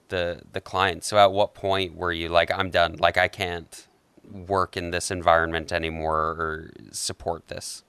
[0.09, 1.05] the the client.
[1.05, 2.97] So, at what point were you like, I'm done?
[2.97, 3.87] Like, I can't
[4.31, 7.83] work in this environment anymore or support this?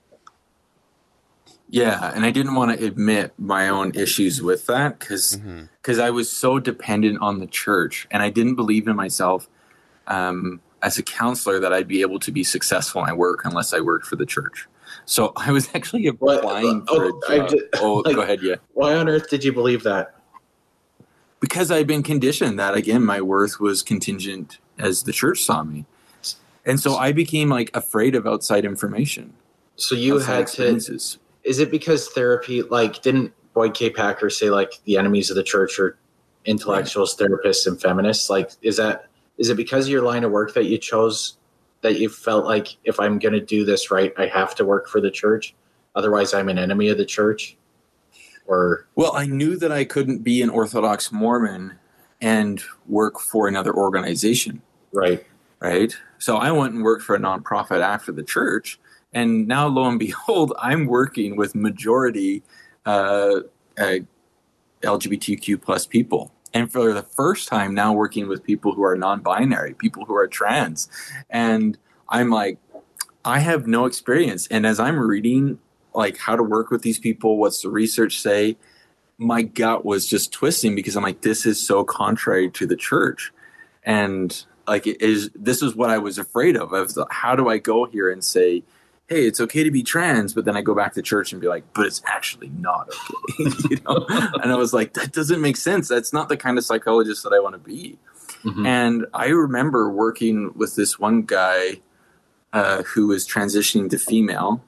[1.68, 5.36] yeah, and I didn't want to admit my own issues with that because
[5.84, 6.00] Mhm.
[6.00, 9.48] I was so dependent on the church, and I didn't believe in myself
[10.06, 13.74] um, as a counselor that I'd be able to be successful in my work unless
[13.74, 14.68] I worked for the church.
[15.04, 17.48] So I was actually What- applying oh, for I a job.
[17.50, 18.54] ju- oh, like- go ahead, yeah.
[18.74, 20.12] Why on earth did you believe that?
[21.40, 25.84] because I'd been conditioned that again my worth was contingent as the church saw me.
[26.66, 29.32] And so I became like afraid of outside information.
[29.76, 30.66] So you had to.
[31.44, 32.62] Is it because therapy?
[32.62, 33.88] Like, didn't Boyd K.
[33.88, 35.96] Packer say like the enemies of the church are
[36.44, 38.28] intellectuals, therapists, and feminists?
[38.28, 39.06] Like, is that
[39.38, 41.36] is it because of your line of work that you chose
[41.82, 44.88] that you felt like if I'm going to do this right, I have to work
[44.88, 45.54] for the church,
[45.94, 47.56] otherwise I'm an enemy of the church?
[48.46, 51.78] Or Well, I knew that I couldn't be an Orthodox Mormon
[52.20, 55.24] and work for another organization, right?
[55.60, 55.96] Right?
[56.18, 58.78] So I went and worked for a nonprofit after the church,
[59.12, 62.42] and now lo and behold, I'm working with majority
[62.84, 63.40] uh,
[63.78, 63.98] uh,
[64.82, 69.74] LGBTQ plus people, and for the first time now working with people who are non-binary,
[69.74, 70.88] people who are trans,
[71.30, 72.58] and I'm like,
[73.24, 75.58] I have no experience, and as I'm reading
[75.94, 78.58] like how to work with these people, what's the research say,
[79.16, 83.32] my gut was just twisting because I'm like, this is so contrary to the church,
[83.82, 86.72] and like is this is what I was afraid of.
[86.72, 88.62] Of how do I go here and say,
[89.08, 91.46] hey, it's okay to be trans, but then I go back to church and be
[91.48, 94.04] like, but it's actually not okay, you know?
[94.42, 95.86] And I was like, that doesn't make sense.
[95.88, 97.98] That's not the kind of psychologist that I want to be.
[98.44, 98.66] Mhm.
[98.66, 101.80] And I remember working with this one guy
[102.52, 104.64] uh, who was transitioning to female,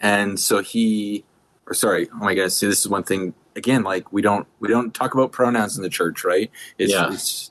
[0.00, 1.24] and so he,
[1.66, 3.82] or sorry, oh my gosh, see, this is one thing again.
[3.82, 6.50] Like we don't we don't talk about pronouns in the church, right?
[6.78, 7.12] It's, Yeah.
[7.12, 7.50] it's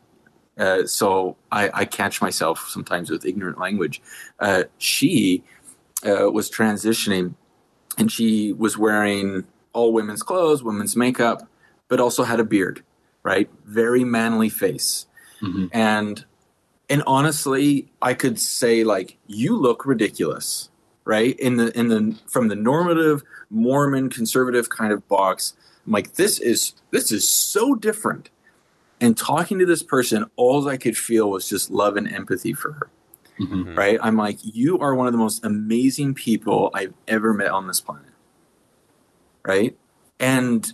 [0.60, 4.02] uh, so I, I catch myself sometimes with ignorant language.
[4.40, 5.44] Uh, she
[6.06, 7.34] uh, was transitioning,
[7.98, 11.48] and she was wearing all women's clothes, women's makeup,
[11.88, 12.84] but also had a beard,
[13.24, 13.50] right?
[13.66, 15.06] Very manly face
[15.42, 15.70] Mhm.
[15.72, 16.26] and
[16.90, 20.70] and honestly i could say like you look ridiculous
[21.06, 25.54] right in the in the from the normative mormon conservative kind of box
[25.86, 28.30] i'm like this is this is so different
[29.02, 32.74] and talking to this person all i could feel was just love and empathy for
[32.74, 32.90] her
[33.40, 33.78] Mhm.
[33.78, 37.68] right i'm like you are one of the most amazing people i've ever met on
[37.68, 38.12] this planet
[39.44, 39.78] right
[40.20, 40.74] and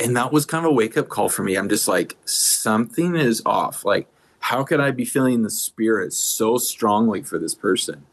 [0.00, 3.14] and that was kind of a wake up call for me i'm just like something
[3.16, 4.08] is off like
[4.42, 8.06] how could I be feeling the spirit so strongly for this person?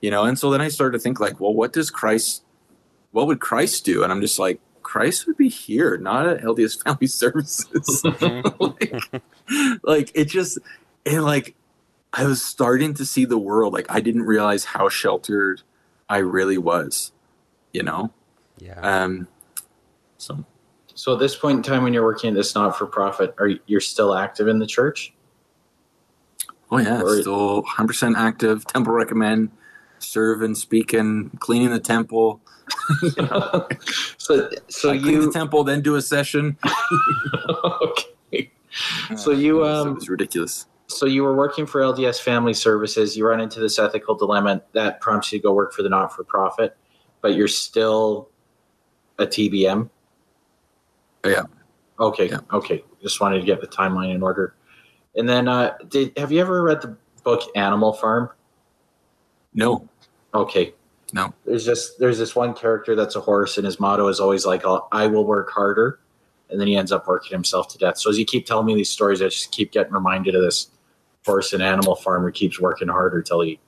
[0.00, 2.42] You know, and so then I started to think like, well, what does Christ
[3.12, 4.02] what would Christ do?
[4.02, 8.04] And I'm just like, Christ would be here, not at LDS Family Services.
[8.60, 8.94] like,
[9.82, 10.58] like it just
[11.04, 11.56] and like
[12.12, 13.72] I was starting to see the world.
[13.72, 15.62] Like I didn't realize how sheltered
[16.08, 17.10] I really was,
[17.72, 18.12] you know?
[18.58, 18.78] Yeah.
[18.80, 19.26] Um
[20.18, 20.44] so
[20.94, 23.48] So at this point in time, when you're working at this not for profit, are
[23.48, 25.12] you, you're still active in the church?
[26.70, 29.50] oh yeah, Or- still 100% active, temple recommend,
[30.04, 32.40] serving, speaking, cleaning the temple.
[33.02, 33.10] you
[34.18, 36.56] so so I clean you the temple, then do a session.
[37.64, 38.50] okay.
[39.16, 40.66] So you, um, it was ridiculous.
[40.86, 43.16] So you were working for LDS Family Services.
[43.16, 46.14] You run into this ethical dilemma that prompts you to go work for the not
[46.14, 46.76] for profit,
[47.20, 48.28] but you're still
[49.18, 49.88] a TBM.
[51.24, 51.44] Yeah.
[51.98, 52.28] Okay.
[52.28, 52.40] Yeah.
[52.52, 52.84] Okay.
[53.02, 54.54] Just wanted to get the timeline in order.
[55.16, 58.30] And then, uh, did have you ever read the book Animal Farm?
[59.54, 59.88] No,
[60.34, 60.74] Okay.
[61.12, 61.32] No.
[61.44, 64.64] There's just there's this one character that's a horse, and his motto is always like,
[64.66, 64.88] "I'll-
[65.24, 66.00] work harder,"
[66.50, 67.98] and then he ends up working himself to death.
[67.98, 70.68] So as you keep telling me these stories, I just keep getting reminded of this
[71.24, 73.60] horse and animal farmer keeps working harder till he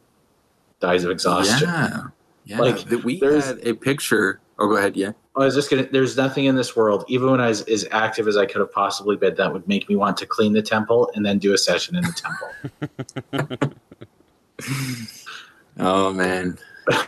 [0.81, 1.69] dies of exhaustion.
[1.69, 2.03] Yeah.
[2.45, 2.59] Yeah.
[2.61, 4.41] Like, Like we there's- had a picture.
[4.59, 4.97] Oh, go ahead.
[4.97, 5.13] Yeah.
[5.37, 5.87] I was just gonna.
[5.91, 8.73] There's nothing in this world, even when I was as active as I could have
[8.73, 11.59] possibly been, that would make me want to clean the temple and then do a
[11.59, 12.13] session in the
[13.33, 13.73] temple.
[15.79, 16.59] Oh man.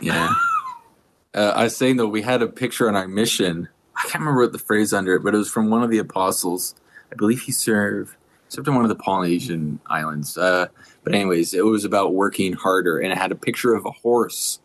[0.01, 0.33] Yeah.
[1.33, 3.67] uh, I was saying though, we had a picture on our mission.
[3.95, 5.97] I can't remember what the phrase under it, but it was from one of the
[5.97, 6.75] apostles.
[7.11, 8.15] I believe he served
[8.49, 10.37] served in one of the Polynesian islands.
[10.37, 10.67] Uh,
[11.03, 14.59] but anyways, it was about working harder, and it had a picture of a horse.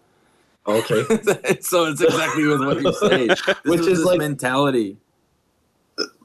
[0.66, 1.02] Okay.
[1.60, 3.28] so it's exactly with what you say,
[3.64, 4.96] Which is like- mentality.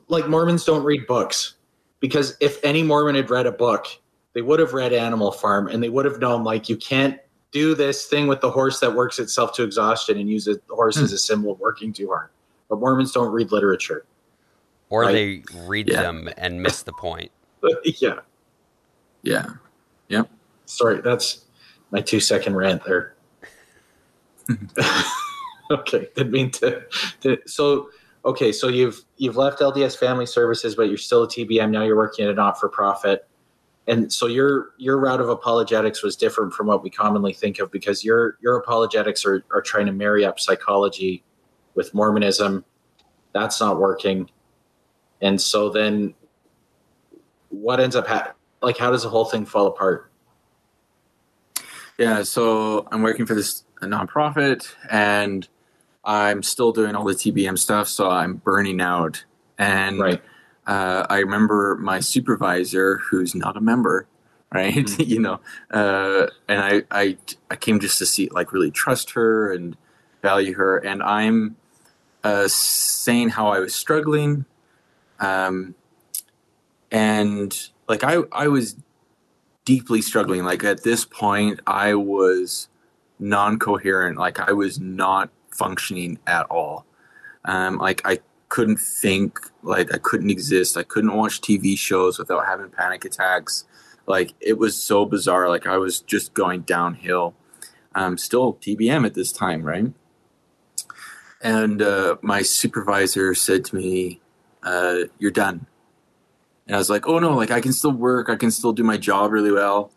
[0.08, 1.56] like Mormons don't read books
[2.00, 3.88] because if any Mormon had read a book,
[4.34, 7.20] they would have read Animal Farm and they would have known like you can't
[7.52, 10.98] do this thing with the horse that works itself to exhaustion and use the horse
[10.98, 11.06] Hmm.
[11.06, 12.30] as a symbol of working too hard.
[12.70, 14.06] But Mormons don't read literature.
[14.92, 15.12] or right.
[15.14, 16.02] they read Yeah.
[16.02, 17.32] them and miss the point.
[17.84, 18.20] yeah.
[19.22, 19.46] Yeah.
[20.08, 20.30] Yep.
[20.66, 21.46] Sorry, that's
[21.92, 23.14] my two second rant there.
[25.72, 26.82] okay, didn't mean to,
[27.22, 27.38] to.
[27.46, 27.92] So,
[28.26, 31.70] okay, so you've you've left LDS Family Services, but you're still a TBM.
[31.70, 33.28] Now you're working at a not for profit,
[33.88, 37.72] and so your your route of apologetics was different from what we commonly think of
[37.72, 41.24] because your your apologetics are are trying to marry up psychology
[41.76, 42.66] with Mormonism.
[43.34, 44.30] That's not working,
[45.22, 46.14] and so then
[47.50, 48.36] what ends up happening?
[48.62, 50.12] Like, how does the whole thing fall apart?
[51.98, 55.48] Yeah, so I'm working for this nonprofit and
[56.04, 59.26] I'm still doing all the TBM stuff, so I'm burning out.
[59.58, 60.22] And Right.
[60.70, 64.06] Uh, I remember my supervisor, who's not a member,
[64.54, 64.76] right?
[64.86, 65.08] Mhm.
[65.14, 65.40] you know,
[65.72, 67.18] uh, and I, I
[67.50, 69.76] I came just to see like really trust her and
[70.22, 71.56] value her, and I'm
[72.24, 74.46] uh, saying how I was struggling,
[75.20, 75.74] um,
[76.92, 77.58] and
[77.88, 78.76] like I I was
[79.66, 80.44] deeply struggling.
[80.44, 82.68] Like at this point, I was
[83.18, 84.20] non-coherent.
[84.20, 86.86] Like I was not functioning at all.
[87.44, 88.20] Um, like I
[88.50, 89.40] couldn't think.
[89.64, 90.76] Like I couldn't exist.
[90.76, 93.66] I couldn't watch TV shows without having panic attacks.
[94.08, 95.48] Like it was so bizarre.
[95.50, 97.36] Like I was just going downhill.
[97.94, 99.92] I'm still TBM at this time, right?
[101.42, 104.20] And uh, my supervisor said to me,
[104.64, 105.68] uh, "You're done."
[106.68, 107.36] And I was like, "Oh no!
[107.36, 108.30] Like I can still work.
[108.30, 109.92] I can still do my job really well."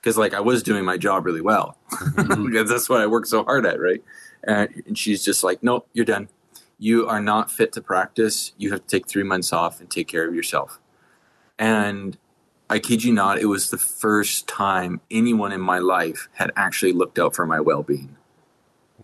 [0.00, 1.78] Because like I was doing my job really well.
[2.16, 4.04] because that's what I work so hard at, right?
[4.46, 6.28] And, and she's just like, "Nope, you're done.
[6.78, 8.52] You are not fit to practice.
[8.56, 10.80] You have to take three months off and take care of yourself."
[11.58, 12.18] And
[12.68, 16.92] I kid you not, it was the first time anyone in my life had actually
[16.92, 18.16] looked out for my well-being.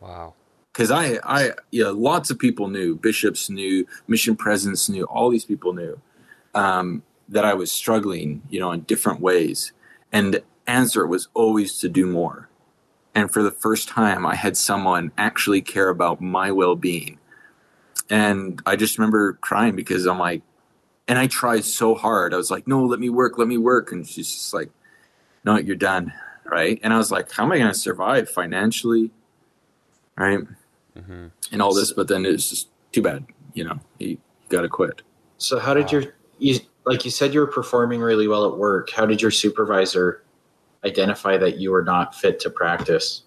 [0.00, 0.34] Wow.
[0.72, 5.44] Because I, I, yeah, lots of people knew, bishops knew, mission presidents knew, all these
[5.44, 6.00] people knew
[6.52, 9.72] um, that I was struggling, you know, in different ways.
[10.10, 12.48] And the answer was always to do more.
[13.14, 17.19] And for the first time, I had someone actually care about my well being.
[18.11, 20.42] And I just remember crying because I'm like,
[21.08, 22.34] and I tried so hard.
[22.34, 23.92] I was like, no, let me work, let me work.
[23.92, 24.70] And she's just like,
[25.44, 26.12] no, you're done.
[26.44, 26.80] Right.
[26.82, 29.11] And I was like, how am I going to survive financially?
[30.16, 30.40] Right.
[30.96, 31.92] hmm And all this.
[31.92, 33.24] But then it's just too bad.
[33.54, 35.02] You know, you, you got to quit.
[35.38, 36.00] So how did Wow.
[36.00, 38.90] your you like you said you were performing really well at work?
[38.90, 40.24] How did your supervisor
[40.84, 43.22] identify that you were not fit to practice?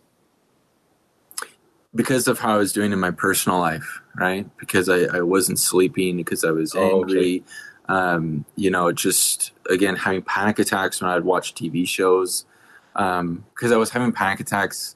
[1.95, 4.49] Because of how I was doing in my personal life, right?
[4.57, 7.43] Because I, I wasn't sleeping, because I was Oh, angry,
[7.89, 12.45] Um, you know, just again having panic attacks when I'd watch TV shows
[12.93, 14.95] because um, I was having panic attacks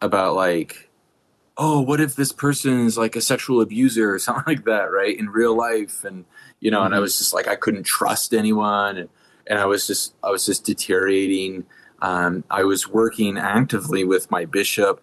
[0.00, 0.88] about like,
[1.58, 5.18] oh, what if this person is like a sexual abuser or something like that, right?
[5.18, 6.24] In real life, and
[6.60, 6.86] you know, mm-hmm.
[6.86, 7.02] and I mm-hmm.
[7.02, 9.08] was just like, I couldn't trust anyone, and,
[9.46, 11.66] and I was just, I was just deteriorating.
[12.02, 15.02] Um, I was working actively with my bishop,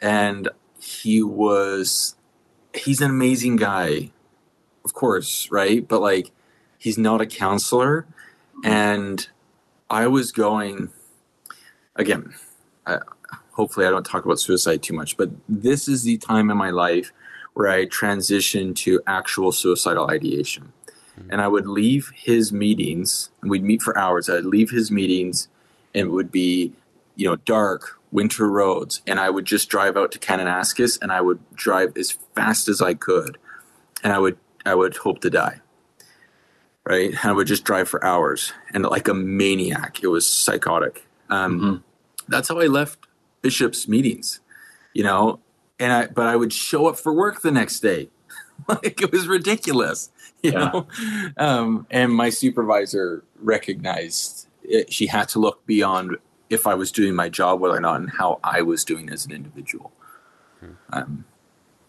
[0.00, 0.48] and
[0.80, 2.16] he was,
[2.74, 4.10] he's an amazing guy,
[4.84, 5.86] of course, right?
[5.86, 6.30] But like,
[6.78, 8.06] he's not a counselor,
[8.62, 9.26] and
[9.88, 10.90] I was going
[11.96, 12.34] again.
[12.86, 12.98] I,
[13.52, 16.70] hopefully, I don't talk about suicide too much, but this is the time in my
[16.70, 17.12] life
[17.54, 20.72] where I transitioned to actual suicidal ideation.
[21.18, 21.30] Mm-hmm.
[21.30, 24.28] And I would leave his meetings, and we'd meet for hours.
[24.28, 25.48] I'd leave his meetings,
[25.94, 26.72] and it would be,
[27.14, 31.20] you know, dark, winter roads, and I would just drive out to Kananaskis, and I
[31.20, 33.36] would drive as fast as I could,
[34.04, 35.60] and I would I would hope to die.
[36.86, 41.06] Right, and I would just drive for hours, and like a maniac, it was psychotic.
[41.28, 41.76] Um, mm-hmm.
[42.28, 43.00] That's how I left
[43.42, 44.40] Bishop's meetings,
[44.92, 45.40] you know.
[45.80, 48.10] And I, but I would show up for work the next day,
[48.68, 50.10] like it was ridiculous,
[50.42, 50.58] you yeah.
[50.58, 50.86] know.
[51.36, 56.18] Um, and my supervisor recognized it, she had to look beyond
[56.54, 59.26] if I was doing my job well or not, and how I was doing as
[59.26, 59.92] an individual.
[60.60, 60.72] Hmm.
[60.92, 61.24] Um,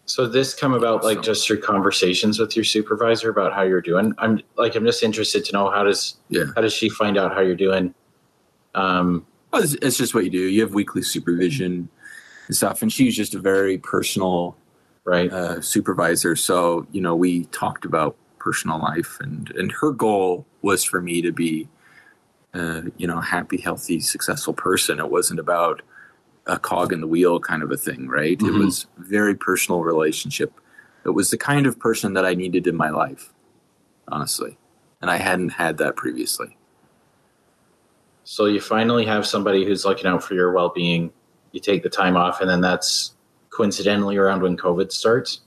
[0.06, 3.80] so this come about like so, just through conversations with your supervisor about how you're
[3.80, 4.14] doing.
[4.18, 6.44] I'm like I'm just interested to know how does yeah.
[6.54, 7.92] how does she find out how you're doing?
[8.74, 10.38] Um, well, it's, it's, just what you do.
[10.38, 11.88] You have weekly supervision
[12.46, 14.56] and stuff, and she's just a very personal
[15.04, 16.36] right uh, supervisor.
[16.36, 21.20] So you know, we talked about personal life, and and her goal was for me
[21.22, 21.68] to be,
[22.56, 24.98] uh, you know, a happy, healthy, successful person.
[24.98, 25.82] It wasn't about
[26.46, 28.38] a cog in the wheel kind of a thing, right?
[28.38, 28.62] Mm-hmm.
[28.62, 30.52] It was very personal relationship.
[31.04, 33.34] It was the kind of person that I needed in my life,
[34.08, 34.56] honestly,
[35.02, 36.56] and I hadn't had that previously.
[38.24, 41.12] So you finally have somebody who's looking out for your well being.
[41.52, 43.14] You take the time off, and then that's
[43.50, 45.40] coincidentally around when COVID starts.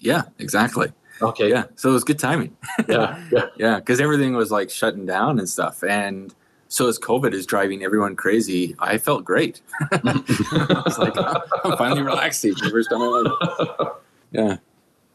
[0.00, 0.92] Yeah, exactly.
[1.22, 1.50] Okay.
[1.50, 1.64] Yeah.
[1.76, 2.56] So it was good timing.
[2.88, 3.22] Yeah.
[3.30, 3.46] Yeah.
[3.56, 3.76] yeah.
[3.78, 5.82] Because everything was like shutting down and stuff.
[5.82, 6.34] And
[6.68, 9.60] so as COVID is driving everyone crazy, I felt great.
[9.92, 13.30] I was like, I'm finally relaxing for the first time in my
[13.78, 13.88] life.
[14.32, 14.56] Yeah.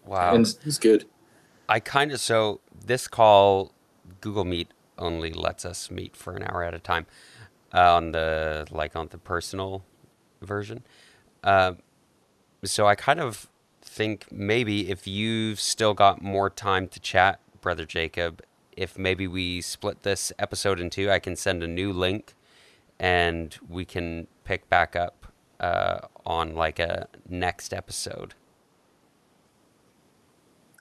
[0.05, 0.33] Wow.
[0.33, 1.03] And it's good.
[1.67, 3.73] I kind of, so this call,
[4.21, 7.05] Google Meet only lets us meet for an hour at a time
[7.73, 9.83] uh, on the like on the personal
[10.41, 10.83] version.
[11.43, 11.73] Uh,
[12.63, 13.49] so I kind of
[13.89, 18.41] think maybe if you've still got more time to chat, brother Jacob,
[18.77, 22.35] if maybe we split this episode in two, I can send a new link,
[22.99, 25.25] and we can pick back up
[25.59, 28.35] uh, on like a next episode.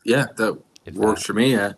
[0.04, 1.56] Yeah, that if works that, for me.
[1.56, 1.72] Uh,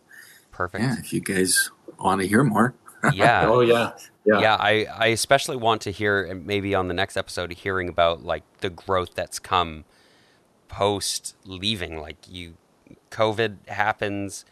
[0.50, 0.82] perfect.
[0.82, 2.74] Yeah, if you guys want to hear more.
[3.14, 3.46] yeah.
[3.46, 3.92] Oh yeah.
[4.26, 4.40] Yeah.
[4.40, 4.56] Yeah.
[4.56, 8.68] I, I especially want to hear maybe on the next episode hearing about like the
[8.68, 9.84] growth that's come
[10.70, 11.98] post leaving.
[12.00, 12.54] Like you
[13.10, 14.46] COVID happens,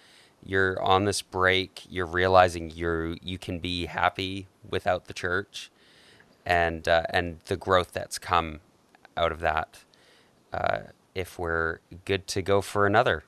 [0.44, 5.70] you're on this break, you're realizing you're you can be happy without the church
[6.44, 8.60] and uh, and the growth that's come
[9.16, 9.84] out of that.
[10.52, 10.78] Uh,
[11.14, 13.24] if we're good to go for another.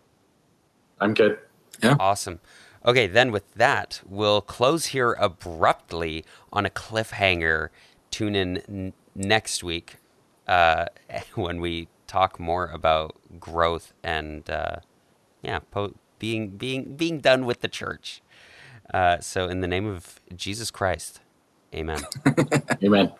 [1.01, 1.39] I'm good.
[1.83, 1.97] Yeah.
[1.99, 2.41] Awesome.
[2.85, 7.69] Okay, then with that, we'll close here abruptly on a cliffhanger.
[8.11, 9.97] Tune in n- next week
[10.47, 10.87] uh,
[11.35, 14.77] when we talk more about growth and uh,
[15.43, 18.23] yeah, po- being being being done with the church.
[18.93, 21.21] Uh, so, in the name of Jesus Christ,
[21.75, 22.01] Amen.
[22.85, 23.13] Amen.